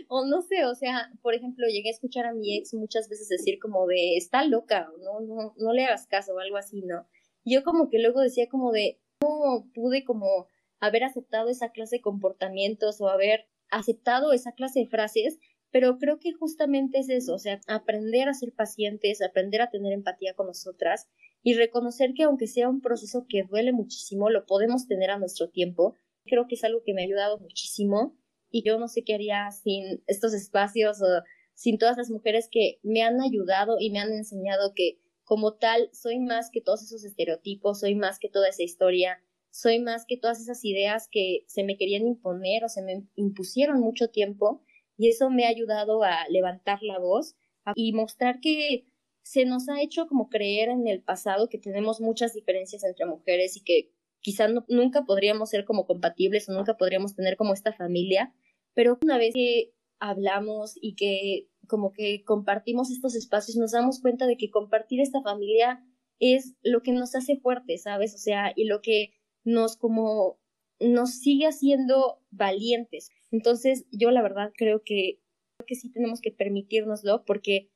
o 0.07 0.25
no 0.25 0.41
sé, 0.41 0.65
o 0.65 0.75
sea, 0.75 1.11
por 1.21 1.33
ejemplo, 1.35 1.67
llegué 1.67 1.89
a 1.89 1.93
escuchar 1.93 2.25
a 2.25 2.33
mi 2.33 2.57
ex 2.57 2.73
muchas 2.73 3.09
veces 3.09 3.27
decir 3.29 3.59
como 3.59 3.87
de, 3.87 4.17
está 4.17 4.43
loca, 4.45 4.89
no, 5.01 5.19
no, 5.21 5.53
no 5.57 5.73
le 5.73 5.85
hagas 5.85 6.07
caso 6.07 6.33
o 6.35 6.39
algo 6.39 6.57
así, 6.57 6.81
¿no? 6.81 7.07
yo 7.45 7.63
como 7.63 7.89
que 7.89 7.99
luego 7.99 8.21
decía 8.21 8.47
como 8.47 8.71
de, 8.71 8.99
¿cómo 9.19 9.69
pude 9.73 10.03
como 10.03 10.47
haber 10.79 11.03
aceptado 11.03 11.49
esa 11.49 11.71
clase 11.71 11.97
de 11.97 12.01
comportamientos 12.01 13.01
o 13.01 13.09
haber 13.09 13.47
aceptado 13.71 14.33
esa 14.33 14.53
clase 14.53 14.79
de 14.79 14.87
frases, 14.87 15.39
pero 15.71 15.97
creo 15.97 16.19
que 16.19 16.33
justamente 16.33 16.99
es 16.99 17.09
eso, 17.09 17.35
o 17.35 17.39
sea, 17.39 17.61
aprender 17.67 18.27
a 18.27 18.33
ser 18.33 18.53
pacientes, 18.53 19.21
aprender 19.21 19.61
a 19.61 19.69
tener 19.69 19.93
empatía 19.93 20.33
con 20.33 20.47
nosotras 20.47 21.07
y 21.43 21.53
reconocer 21.53 22.13
que 22.15 22.23
aunque 22.23 22.47
sea 22.47 22.69
un 22.69 22.81
proceso 22.81 23.25
que 23.29 23.43
duele 23.43 23.71
muchísimo, 23.71 24.29
lo 24.29 24.45
podemos 24.45 24.87
tener 24.87 25.11
a 25.11 25.19
nuestro 25.19 25.49
tiempo. 25.49 25.95
Creo 26.25 26.47
que 26.47 26.55
es 26.55 26.63
algo 26.63 26.81
que 26.83 26.93
me 26.93 27.01
ha 27.01 27.05
ayudado 27.05 27.39
muchísimo 27.39 28.17
y 28.49 28.63
yo 28.63 28.79
no 28.79 28.87
sé 28.87 29.03
qué 29.03 29.13
haría 29.13 29.49
sin 29.51 30.03
estos 30.07 30.33
espacios 30.33 30.97
sin 31.53 31.77
todas 31.77 31.97
las 31.97 32.09
mujeres 32.09 32.47
que 32.49 32.79
me 32.83 33.01
han 33.01 33.19
ayudado 33.19 33.75
y 33.79 33.91
me 33.91 33.99
han 33.99 34.13
enseñado 34.13 34.71
que 34.73 34.97
como 35.25 35.55
tal 35.55 35.89
soy 35.91 36.17
más 36.19 36.49
que 36.51 36.61
todos 36.61 36.81
esos 36.81 37.03
estereotipos, 37.03 37.81
soy 37.81 37.95
más 37.95 38.17
que 38.17 38.29
toda 38.29 38.47
esa 38.47 38.63
historia, 38.63 39.21
soy 39.51 39.79
más 39.79 40.05
que 40.07 40.17
todas 40.17 40.39
esas 40.39 40.63
ideas 40.63 41.07
que 41.11 41.43
se 41.47 41.63
me 41.63 41.77
querían 41.77 42.07
imponer 42.07 42.63
o 42.63 42.69
se 42.69 42.81
me 42.81 43.07
impusieron 43.15 43.79
mucho 43.79 44.09
tiempo 44.09 44.63
y 44.97 45.09
eso 45.09 45.29
me 45.29 45.45
ha 45.45 45.49
ayudado 45.49 46.03
a 46.03 46.27
levantar 46.29 46.83
la 46.83 46.99
voz 46.99 47.35
y 47.75 47.93
mostrar 47.93 48.39
que 48.41 48.85
se 49.21 49.45
nos 49.45 49.69
ha 49.69 49.81
hecho 49.81 50.07
como 50.07 50.29
creer 50.29 50.69
en 50.69 50.87
el 50.87 51.01
pasado 51.03 51.49
que 51.49 51.57
tenemos 51.57 52.01
muchas 52.01 52.33
diferencias 52.33 52.83
entre 52.83 53.05
mujeres 53.05 53.55
y 53.57 53.63
que 53.63 53.91
quizá 54.21 54.47
nunca 54.67 55.05
podríamos 55.05 55.49
ser 55.49 55.65
como 55.65 55.85
compatibles 55.85 56.49
o 56.49 56.53
nunca 56.53 56.77
podríamos 56.77 57.15
tener 57.15 57.37
como 57.37 57.53
esta 57.53 57.73
familia, 57.73 58.33
pero 58.73 58.97
una 59.01 59.17
vez 59.17 59.33
que 59.33 59.73
hablamos 59.99 60.73
y 60.81 60.95
que 60.95 61.49
como 61.67 61.93
que 61.93 62.23
compartimos 62.23 62.89
estos 62.89 63.15
espacios, 63.15 63.57
nos 63.57 63.71
damos 63.71 64.01
cuenta 64.01 64.25
de 64.25 64.37
que 64.37 64.49
compartir 64.49 64.99
esta 64.99 65.21
familia 65.21 65.83
es 66.19 66.55
lo 66.63 66.81
que 66.81 66.91
nos 66.91 67.15
hace 67.15 67.37
fuertes, 67.37 67.83
¿sabes? 67.83 68.15
O 68.15 68.17
sea, 68.17 68.51
y 68.55 68.65
lo 68.65 68.81
que 68.81 69.13
nos 69.43 69.77
como 69.77 70.39
nos 70.79 71.19
sigue 71.19 71.45
haciendo 71.45 72.21
valientes. 72.31 73.09
Entonces, 73.31 73.85
yo 73.91 74.11
la 74.11 74.21
verdad 74.21 74.51
creo 74.55 74.81
que, 74.83 75.19
que 75.67 75.75
sí 75.75 75.91
tenemos 75.91 76.21
que 76.21 76.31
permitirnoslo 76.31 77.25
porque 77.25 77.69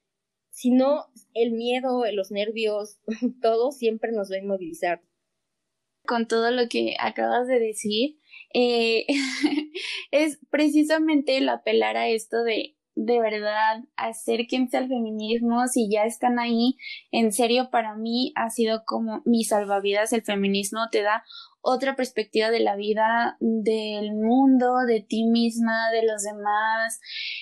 si 0.50 0.70
no, 0.70 1.08
el 1.34 1.52
miedo, 1.52 2.04
los 2.14 2.32
nervios, 2.32 3.00
todo 3.42 3.72
siempre 3.72 4.12
nos 4.12 4.32
va 4.32 4.36
a 4.36 4.40
inmovilizar. 4.40 5.02
Con 6.06 6.28
todo 6.28 6.52
lo 6.52 6.68
que 6.70 6.96
acabas 7.00 7.48
de 7.48 7.60
decir, 7.60 8.18
eh, 8.54 9.06
es 10.12 10.40
precisamente 10.50 11.38
el 11.38 11.50
apelar 11.50 11.98
a 11.98 12.10
esto 12.10 12.44
de 12.44 12.76
de 12.96 13.20
verdad 13.20 13.84
acérquense 13.96 14.78
al 14.78 14.88
feminismo 14.88 15.68
si 15.68 15.90
ya 15.90 16.04
están 16.04 16.38
ahí 16.38 16.78
en 17.12 17.32
serio 17.32 17.70
para 17.72 17.96
mí 17.96 18.32
ha 18.36 18.52
sido 18.52 18.84
como 18.86 19.24
mi 19.26 19.44
salvavidas 19.44 20.14
el 20.14 20.22
feminismo 20.22 20.90
te 20.92 21.02
da 21.02 21.24
otra 21.64 21.96
perspectiva 21.96 22.52
de 22.52 22.60
la 22.60 22.76
vida, 22.76 23.38
del 23.40 24.14
mundo, 24.14 24.80
de 24.86 25.00
ti 25.00 25.26
misma, 25.26 25.92
de 25.92 26.06
los 26.06 26.22
demás. 26.24 27.00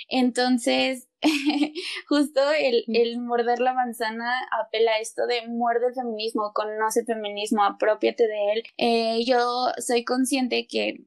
Entonces, 0.08 1.10
justo 2.08 2.40
el, 2.52 2.86
el, 2.88 3.20
morder 3.20 3.60
la 3.60 3.74
manzana 3.74 4.32
apela 4.64 4.92
a 4.92 5.00
esto 5.00 5.26
de 5.26 5.48
muerde 5.48 5.88
el 5.88 5.96
feminismo, 5.96 6.52
conoce 6.54 7.02
el 7.02 7.08
feminismo, 7.08 7.64
apropiate 7.64 8.28
de 8.28 8.54
él. 8.54 8.64
Eh, 8.78 9.26
yo 9.26 9.72
soy 9.80 10.04
consciente 10.06 10.68
que 10.68 11.04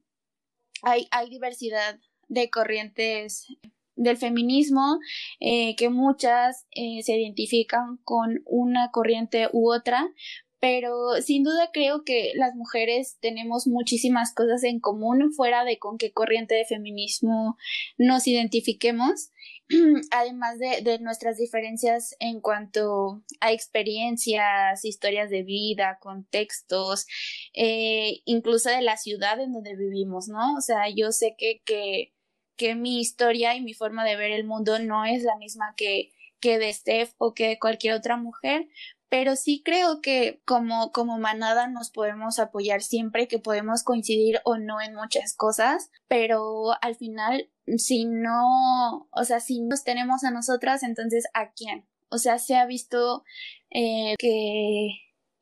hay, 0.83 1.07
hay 1.11 1.29
diversidad 1.29 1.97
de 2.27 2.49
corrientes 2.49 3.47
del 3.95 4.17
feminismo, 4.17 4.99
eh, 5.39 5.75
que 5.75 5.89
muchas 5.89 6.67
eh, 6.71 7.01
se 7.03 7.17
identifican 7.17 7.97
con 8.03 8.41
una 8.45 8.91
corriente 8.91 9.47
u 9.53 9.71
otra, 9.71 10.05
pero 10.65 11.21
sin 11.21 11.43
duda 11.43 11.69
creo 11.71 12.03
que 12.03 12.31
las 12.33 12.55
mujeres 12.55 13.19
tenemos 13.21 13.67
muchísimas 13.67 14.33
cosas 14.33 14.63
en 14.63 14.79
común 14.79 15.31
fuera 15.31 15.63
de 15.63 15.77
con 15.77 15.99
qué 15.99 16.11
corriente 16.11 16.55
de 16.55 16.65
feminismo 16.65 17.55
nos 17.99 18.25
identifiquemos, 18.25 19.29
además 20.09 20.57
de, 20.57 20.81
de 20.81 20.97
nuestras 20.97 21.37
diferencias 21.37 22.15
en 22.19 22.41
cuanto 22.41 23.23
a 23.41 23.51
experiencias, 23.51 24.83
historias 24.83 25.29
de 25.29 25.43
vida, 25.43 25.99
contextos, 26.01 27.05
eh, 27.53 28.21
incluso 28.25 28.71
de 28.71 28.81
la 28.81 28.97
ciudad 28.97 29.39
en 29.39 29.53
donde 29.53 29.75
vivimos, 29.75 30.29
¿no? 30.29 30.55
O 30.55 30.61
sea, 30.61 30.89
yo 30.89 31.11
sé 31.11 31.35
que, 31.37 31.61
que 31.63 32.11
que 32.57 32.73
mi 32.73 33.01
historia 33.01 33.53
y 33.53 33.61
mi 33.61 33.73
forma 33.73 34.03
de 34.03 34.15
ver 34.15 34.31
el 34.31 34.45
mundo 34.45 34.79
no 34.79 35.03
es 35.03 35.23
la 35.23 35.35
misma 35.35 35.73
que, 35.75 36.11
que 36.39 36.57
de 36.57 36.71
Steph 36.71 37.13
o 37.17 37.33
que 37.33 37.49
de 37.49 37.59
cualquier 37.59 37.95
otra 37.95 38.17
mujer, 38.17 38.67
pero 39.09 39.35
sí 39.35 39.61
creo 39.63 40.01
que 40.01 40.41
como, 40.45 40.91
como 40.91 41.17
manada 41.17 41.67
nos 41.67 41.91
podemos 41.91 42.39
apoyar 42.39 42.81
siempre, 42.81 43.27
que 43.27 43.39
podemos 43.39 43.83
coincidir 43.83 44.41
o 44.43 44.57
no 44.57 44.81
en 44.81 44.95
muchas 44.95 45.35
cosas, 45.35 45.89
pero 46.07 46.71
al 46.81 46.95
final, 46.95 47.49
si 47.77 48.05
no, 48.05 49.07
o 49.11 49.23
sea, 49.23 49.39
si 49.39 49.61
nos 49.61 49.83
tenemos 49.83 50.23
a 50.23 50.31
nosotras, 50.31 50.83
entonces 50.83 51.25
¿a 51.33 51.51
quién? 51.51 51.85
O 52.09 52.17
sea, 52.17 52.39
se 52.39 52.55
ha 52.55 52.65
visto 52.65 53.23
eh, 53.69 54.15
que 54.17 54.89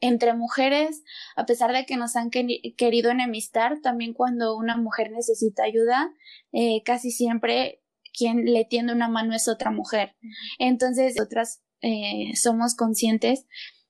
entre 0.02 0.34
mujeres, 0.34 1.02
a 1.38 1.45
pesar 1.45 1.71
de 1.71 1.86
que 1.86 1.95
nos 1.95 2.17
han 2.17 2.30
querido 2.30 3.10
enemistar, 3.10 3.80
también 3.82 4.13
cuando 4.13 4.58
una 4.58 4.76
mujer 4.76 5.12
necesita 5.12 5.63
ayuda, 5.63 6.13
eh, 6.52 6.84
casi 6.84 7.10
siempre 7.10 7.82
quien 8.13 8.45
le 8.45 8.65
tiende 8.65 8.93
una 8.93 9.08
mano 9.08 9.34
es 9.34 9.47
otra 9.47 9.71
mujer. 9.71 10.15
Entonces, 10.60 11.19
otras 11.21 11.63
eh, 11.84 12.32
somos 12.36 12.76
conscientes 12.76 13.46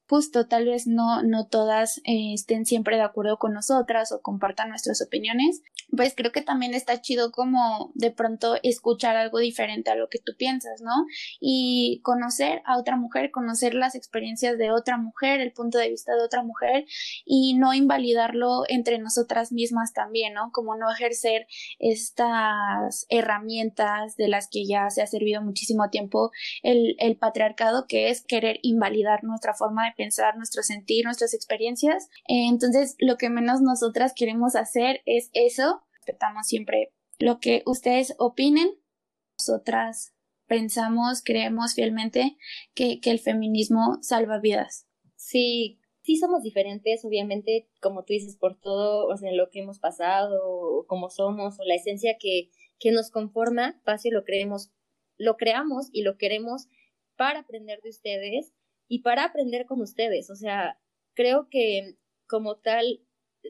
justo 0.08 0.48
tal 0.48 0.66
vez 0.66 0.88
no, 0.88 1.24
no 1.24 1.48
todas 1.48 2.00
eh, 2.06 2.34
estén 2.34 2.66
siempre 2.66 2.98
de 2.98 3.04
acuerdo 3.04 3.38
con 3.38 3.54
nosotras 3.54 4.12
o 4.12 4.22
compartan 4.22 4.70
nuestras 4.70 5.02
opiniones, 5.02 5.62
pues 5.96 6.14
creo 6.16 6.32
que 6.32 6.42
también 6.42 6.74
está 6.74 7.02
chido 7.02 7.32
como 7.32 7.92
de 7.94 8.12
pronto 8.12 8.56
escuchar 8.64 9.16
algo 9.16 9.40
diferente 9.40 9.92
a 9.92 9.96
lo 9.96 10.10
que 10.10 10.20
tú 10.20 10.34
piensas, 10.38 10.82
¿no? 10.82 11.06
Y 11.40 12.02
conocer 12.04 12.62
a 12.66 12.78
otra 12.78 12.96
mujer, 12.96 13.32
conocer 13.32 13.74
las 13.74 13.96
experiencias 13.96 14.58
de 14.58 14.72
otra 14.72 14.98
mujer, 14.98 15.40
el 15.40 15.52
punto 15.52 15.78
de 15.78 15.90
vista 15.90 16.14
de 16.16 16.24
otra 16.24 16.44
mujer 16.44 16.86
y 17.26 17.54
no 17.54 17.74
invalidarlo 17.74 18.64
entre 18.68 18.98
nosotras 18.98 19.52
mismas 19.52 19.94
también, 19.94 20.34
¿no? 20.34 20.52
Como 20.52 20.76
no 20.76 20.92
ejercer 20.92 21.48
estas 21.80 23.06
herramientas 23.10 24.16
de 24.18 24.28
las 24.28 24.48
que 24.50 24.66
ya 24.66 24.90
se 24.90 25.02
ha 25.02 25.08
servido 25.08 25.42
muchísimo 25.42 25.90
tiempo 25.90 26.32
el, 26.64 26.96
el 27.00 27.18
patriarcado, 27.18 27.86
que 27.88 28.10
es 28.10 28.24
querer 28.24 28.60
invalidar 28.64 29.24
nuestra 29.24 29.54
forma 29.54 29.86
de 29.86 29.93
pensar 29.96 30.36
nuestro 30.38 30.64
sentir, 30.64 31.06
nuestras 31.06 31.34
experiencias. 31.34 32.10
Eh, 32.28 32.48
entonces, 32.48 32.96
lo 33.00 33.18
que 33.18 33.30
menos 33.30 33.62
nosotras 33.62 34.14
queremos 34.16 34.56
hacer 34.56 35.02
es 35.06 35.30
eso. 35.34 35.84
Respetamos 35.94 36.48
siempre 36.48 36.94
lo 37.20 37.40
que 37.40 37.64
ustedes 37.66 38.16
opinen. 38.18 38.70
Nosotras 39.38 40.14
pensamos, 40.48 41.24
creemos 41.24 41.74
fielmente 41.74 42.38
que, 42.74 43.00
que 43.00 43.12
el 43.12 43.20
feminismo 43.20 43.98
salva 44.02 44.40
vidas. 44.40 44.88
Sí, 45.16 45.80
sí 46.04 46.18
somos 46.18 46.44
diferentes, 46.44 47.04
obviamente, 47.06 47.70
como 47.82 48.04
tú 48.04 48.14
dices, 48.14 48.38
por 48.38 48.60
todo, 48.60 49.08
o 49.08 49.18
sea, 49.18 49.32
lo 49.32 49.50
que 49.50 49.62
hemos 49.62 49.80
pasado, 49.80 50.40
o 50.44 50.86
como 50.86 51.10
somos, 51.10 51.60
o 51.60 51.64
la 51.64 51.76
esencia 51.76 52.18
que, 52.20 52.52
que 52.80 52.92
nos 52.92 53.10
conforma, 53.10 53.80
fácil 53.84 54.14
lo 54.14 54.24
creemos, 54.24 54.72
lo 55.18 55.38
creamos 55.38 55.90
y 55.92 56.04
lo 56.04 56.18
queremos 56.18 56.68
para 57.16 57.40
aprender 57.40 57.82
de 57.82 57.90
ustedes 57.90 58.54
y 58.94 59.00
para 59.00 59.24
aprender 59.24 59.66
con 59.66 59.82
ustedes. 59.82 60.30
O 60.30 60.36
sea, 60.36 60.80
creo 61.16 61.48
que 61.50 61.98
como 62.28 62.58
tal, 62.58 63.02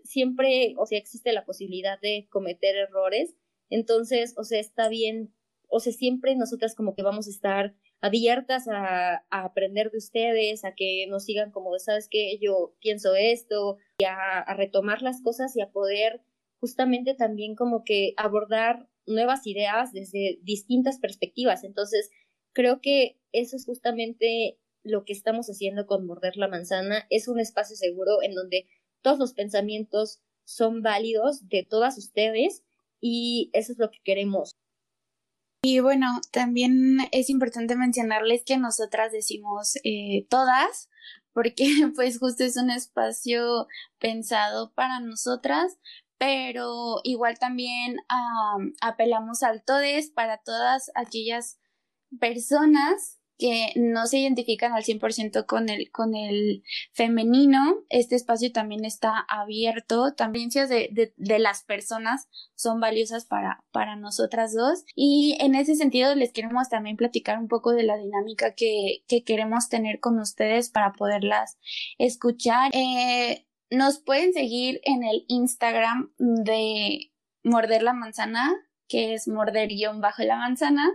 siempre, 0.06 0.74
o 0.78 0.86
sea, 0.86 0.98
existe 0.98 1.34
la 1.34 1.44
posibilidad 1.44 2.00
de 2.00 2.28
cometer 2.30 2.78
errores. 2.78 3.36
Entonces, 3.70 4.36
o 4.38 4.46
sea, 4.46 4.62
está 4.62 4.88
bien, 4.88 5.34
o 5.68 5.82
sea, 5.82 5.92
siempre 5.92 6.38
nosotras 6.38 6.76
como 6.76 6.96
que 6.96 7.04
vamos 7.04 7.28
a 7.28 7.32
estar 7.32 7.76
abiertas 8.00 8.70
a, 8.70 9.26
aprender 9.32 9.92
de 9.92 9.98
ustedes, 9.98 10.64
a 10.64 10.76
que 10.76 11.08
nos 11.10 11.26
sigan 11.26 11.52
como, 11.52 11.78
sabes 11.78 12.08
que 12.10 12.40
yo 12.40 12.78
pienso 12.80 13.14
esto, 13.14 13.76
y 13.98 14.06
a, 14.06 14.40
a 14.40 14.54
retomar 14.54 15.02
las 15.02 15.22
cosas 15.22 15.54
y 15.58 15.62
a 15.62 15.72
poder 15.72 16.22
justamente 16.62 17.16
también 17.16 17.56
como 17.56 17.84
que 17.84 18.14
abordar 18.16 18.88
nuevas 19.06 19.46
ideas 19.46 19.92
desde 19.92 20.40
distintas 20.44 21.00
perspectivas. 21.00 21.66
Entonces, 21.66 22.12
creo 22.54 22.80
que 22.80 23.20
eso 23.34 23.58
es 23.58 23.66
justamente 23.66 24.58
lo 24.84 25.06
que 25.06 25.14
estamos 25.14 25.48
haciendo 25.48 25.86
con 25.86 26.06
Morder 26.06 26.38
la 26.38 26.48
Manzana 26.48 27.06
es 27.10 27.28
un 27.28 27.40
espacio 27.40 27.76
seguro 27.76 28.22
en 28.22 28.36
donde 28.36 28.68
todos 29.02 29.20
los 29.20 29.34
pensamientos 29.34 30.22
son 30.46 30.82
válidos 30.82 31.48
de 31.48 31.66
todas 31.68 31.98
ustedes 31.98 32.64
y 33.00 33.50
eso 33.54 33.72
es 33.72 33.78
lo 33.80 33.90
que 33.90 34.00
queremos. 34.04 34.56
Y 35.66 35.80
bueno, 35.80 36.08
también 36.32 36.98
es 37.12 37.30
importante 37.30 37.78
mencionarles 37.78 38.44
que 38.44 38.58
nosotras 38.58 39.14
decimos 39.14 39.78
eh, 39.86 40.28
todas, 40.30 40.90
porque 41.32 41.66
pues 41.96 42.20
justo 42.20 42.44
es 42.44 42.58
un 42.58 42.70
espacio 42.70 43.68
pensado 43.98 44.74
para 44.74 45.00
nosotras, 45.00 45.78
pero 46.18 47.00
igual 47.04 47.40
también 47.40 47.98
apelamos 48.82 49.44
al 49.44 49.64
todes 49.64 50.12
para 50.12 50.38
todas 50.38 50.92
aquellas 50.96 51.60
personas 52.20 53.23
que 53.38 53.74
no 53.76 54.06
se 54.06 54.20
identifican 54.20 54.74
al 54.74 54.84
100% 54.84 55.46
con 55.46 55.70
el, 55.70 55.92
con 55.92 56.16
el 56.16 56.64
femenino. 56.92 57.76
Este 57.90 58.16
espacio 58.16 58.52
también 58.52 58.86
está 58.86 59.26
abierto. 59.28 60.14
También 60.14 60.50
de, 60.50 60.90
de, 60.92 61.14
de 61.18 61.40
las 61.40 61.64
personas 61.64 62.28
son 62.56 62.80
valiosas 62.80 63.26
para, 63.26 63.64
para 63.72 63.96
nosotras 63.96 64.54
dos. 64.54 64.84
Y 64.96 65.38
en 65.40 65.56
ese 65.56 65.76
sentido 65.76 66.16
les 66.16 66.32
queremos 66.32 66.70
también 66.70 66.98
platicar 66.98 67.40
un 67.40 67.48
poco 67.48 67.72
de 67.72 67.84
la 67.84 67.98
dinámica 67.98 68.54
que, 68.54 69.04
que 69.08 69.24
queremos 69.24 69.70
tener 69.70 70.00
con 70.00 70.20
ustedes 70.20 70.70
para 70.70 70.94
poderlas 70.94 71.58
escuchar. 71.98 72.72
Eh, 72.74 73.46
nos 73.70 74.00
pueden 74.00 74.34
seguir 74.34 74.82
en 74.84 75.04
el 75.04 75.26
Instagram 75.28 76.14
de 76.18 77.12
Morder 77.44 77.84
la 77.84 77.94
Manzana, 77.94 78.54
que 78.88 79.16
es 79.16 79.28
morder 79.28 79.70
guion 79.70 80.02
bajo 80.02 80.24
la 80.24 80.38
manzana. 80.38 80.92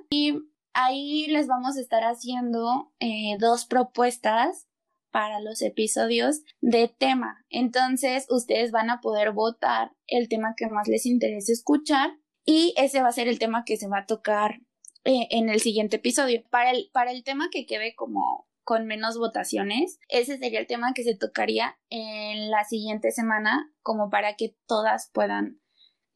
Ahí 0.79 1.27
les 1.27 1.49
vamos 1.49 1.77
a 1.77 1.81
estar 1.81 2.05
haciendo 2.05 2.93
eh, 3.01 3.37
dos 3.41 3.67
propuestas 3.67 4.69
para 5.11 5.41
los 5.41 5.61
episodios 5.63 6.43
de 6.61 6.87
tema. 6.87 7.45
Entonces, 7.51 8.27
ustedes 8.31 8.71
van 8.71 8.89
a 8.91 9.01
poder 9.01 9.33
votar 9.33 9.93
el 10.07 10.29
tema 10.29 10.55
que 10.57 10.69
más 10.69 10.87
les 10.87 11.05
interese 11.05 11.53
escuchar 11.53 12.11
y 12.45 12.75
ese 12.77 13.03
va 13.03 13.09
a 13.09 13.13
ser 13.13 13.27
el 13.27 13.41
tema 13.41 13.65
que 13.65 13.77
se 13.77 13.89
va 13.89 14.01
a 14.01 14.07
tocar 14.07 14.61
eh, 15.05 15.27
en 15.31 15.49
el 15.49 15.61
siguiente 15.61 15.97
episodio. 15.97 16.45
Para 16.49 16.71
el, 16.71 16.91
para 16.93 17.11
el 17.11 17.25
tema 17.25 17.49
que 17.51 17.67
quede 17.67 17.95
como 17.97 18.47
con 18.63 18.87
menos 18.87 19.19
votaciones, 19.19 19.99
ese 20.09 20.39
sería 20.39 20.61
el 20.61 20.67
tema 20.67 20.93
que 20.95 21.03
se 21.03 21.17
tocaría 21.17 21.77
en 21.89 22.51
la 22.51 22.65
siguiente 22.65 23.11
semana 23.11 23.73
como 23.83 24.11
para 24.11 24.37
que 24.37 24.55
todas 24.67 25.11
puedan 25.13 25.61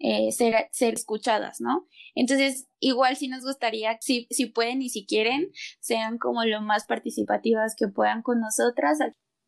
eh, 0.02 0.32
ser, 0.32 0.94
escuchadas, 0.94 1.60
¿no? 1.60 1.86
Entonces, 2.16 2.68
igual 2.80 3.16
si 3.16 3.28
nos 3.28 3.44
gustaría, 3.44 3.96
si, 4.00 4.26
si 4.30 4.46
pueden 4.46 4.82
y 4.82 4.88
si 4.88 5.06
quieren, 5.06 5.52
sean 5.78 6.18
como 6.18 6.44
lo 6.44 6.60
más 6.60 6.86
participativas 6.86 7.76
que 7.76 7.86
puedan 7.86 8.22
con 8.22 8.40
nosotras. 8.40 8.98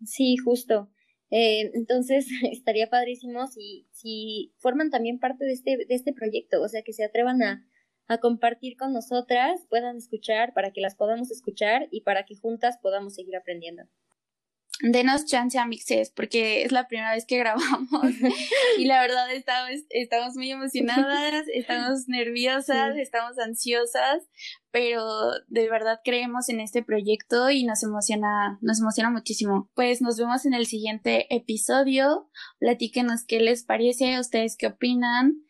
Sí, 0.05 0.37
justo. 0.37 0.91
Eh, 1.31 1.73
entonces, 1.75 2.29
estaría 2.53 2.89
padrísimo 2.89 3.49
si, 3.49 3.89
si 3.91 4.55
forman 4.59 4.91
también 4.91 5.19
parte 5.19 5.45
de 5.45 5.53
este, 5.53 5.77
de 5.77 5.95
este 5.95 6.13
proyecto, 6.13 6.63
o 6.63 6.69
sea, 6.69 6.83
que 6.83 6.93
se 6.93 7.05
atrevan 7.05 7.43
a, 7.43 7.69
a 8.07 8.19
compartir 8.19 8.77
con 8.77 8.93
nosotras, 8.93 9.67
puedan 9.69 9.97
escuchar, 9.97 10.55
para 10.55 10.71
que 10.71 10.81
las 10.81 10.95
podamos 10.95 11.33
escuchar 11.33 11.89
y 11.91 12.03
para 12.03 12.25
que 12.25 12.37
juntas 12.37 12.79
podamos 12.81 13.15
seguir 13.15 13.35
aprendiendo. 13.35 13.83
Denos 14.81 15.25
chance 15.27 15.59
a 15.59 15.67
mixes 15.67 16.11
porque 16.11 16.65
es 16.65 16.73
la 16.73 16.89
primera 16.89 17.15
vez 17.15 17.27
que 17.27 17.39
grabamos 17.39 17.79
y 18.79 18.87
la 18.87 19.01
verdad 19.03 19.33
estamos, 19.33 19.71
estamos 19.91 20.35
muy 20.35 20.51
emocionadas, 20.51 21.45
estamos 21.55 22.09
nerviosas, 22.09 22.97
estamos 22.97 23.39
ansiosas, 23.39 24.29
pero 24.71 25.05
de 25.47 25.69
verdad 25.69 26.01
creemos 26.05 26.49
en 26.49 26.61
este 26.61 26.83
proyecto 26.83 27.51
y 27.51 27.65
nos 27.65 27.83
emociona, 27.85 28.59
nos 28.61 28.81
emociona 28.81 29.11
muchísimo. 29.11 29.71
Pues 29.75 30.03
nos 30.03 30.19
vemos 30.19 30.47
en 30.47 30.55
el 30.55 30.67
siguiente 30.67 31.33
episodio. 31.35 32.29
Platíquenos 32.59 33.25
qué 33.25 33.41
les 33.41 33.63
parece, 33.65 34.19
ustedes 34.19 34.57
qué 34.57 34.67
opinan. 34.67 35.45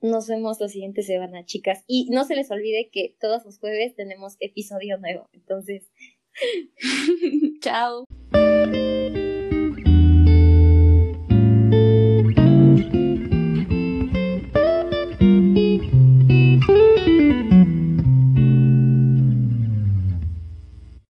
Nos 0.00 0.28
vemos 0.28 0.58
la 0.60 0.68
siguiente 0.68 1.02
semana, 1.02 1.44
chicas. 1.44 1.84
Y 1.86 2.08
no 2.10 2.24
se 2.24 2.34
les 2.34 2.50
olvide 2.50 2.88
que 2.90 3.16
todos 3.20 3.44
los 3.44 3.58
jueves 3.58 3.94
tenemos 3.94 4.36
episodio 4.40 4.96
nuevo. 4.96 5.28
Entonces, 5.34 5.90
chao. 7.62 8.06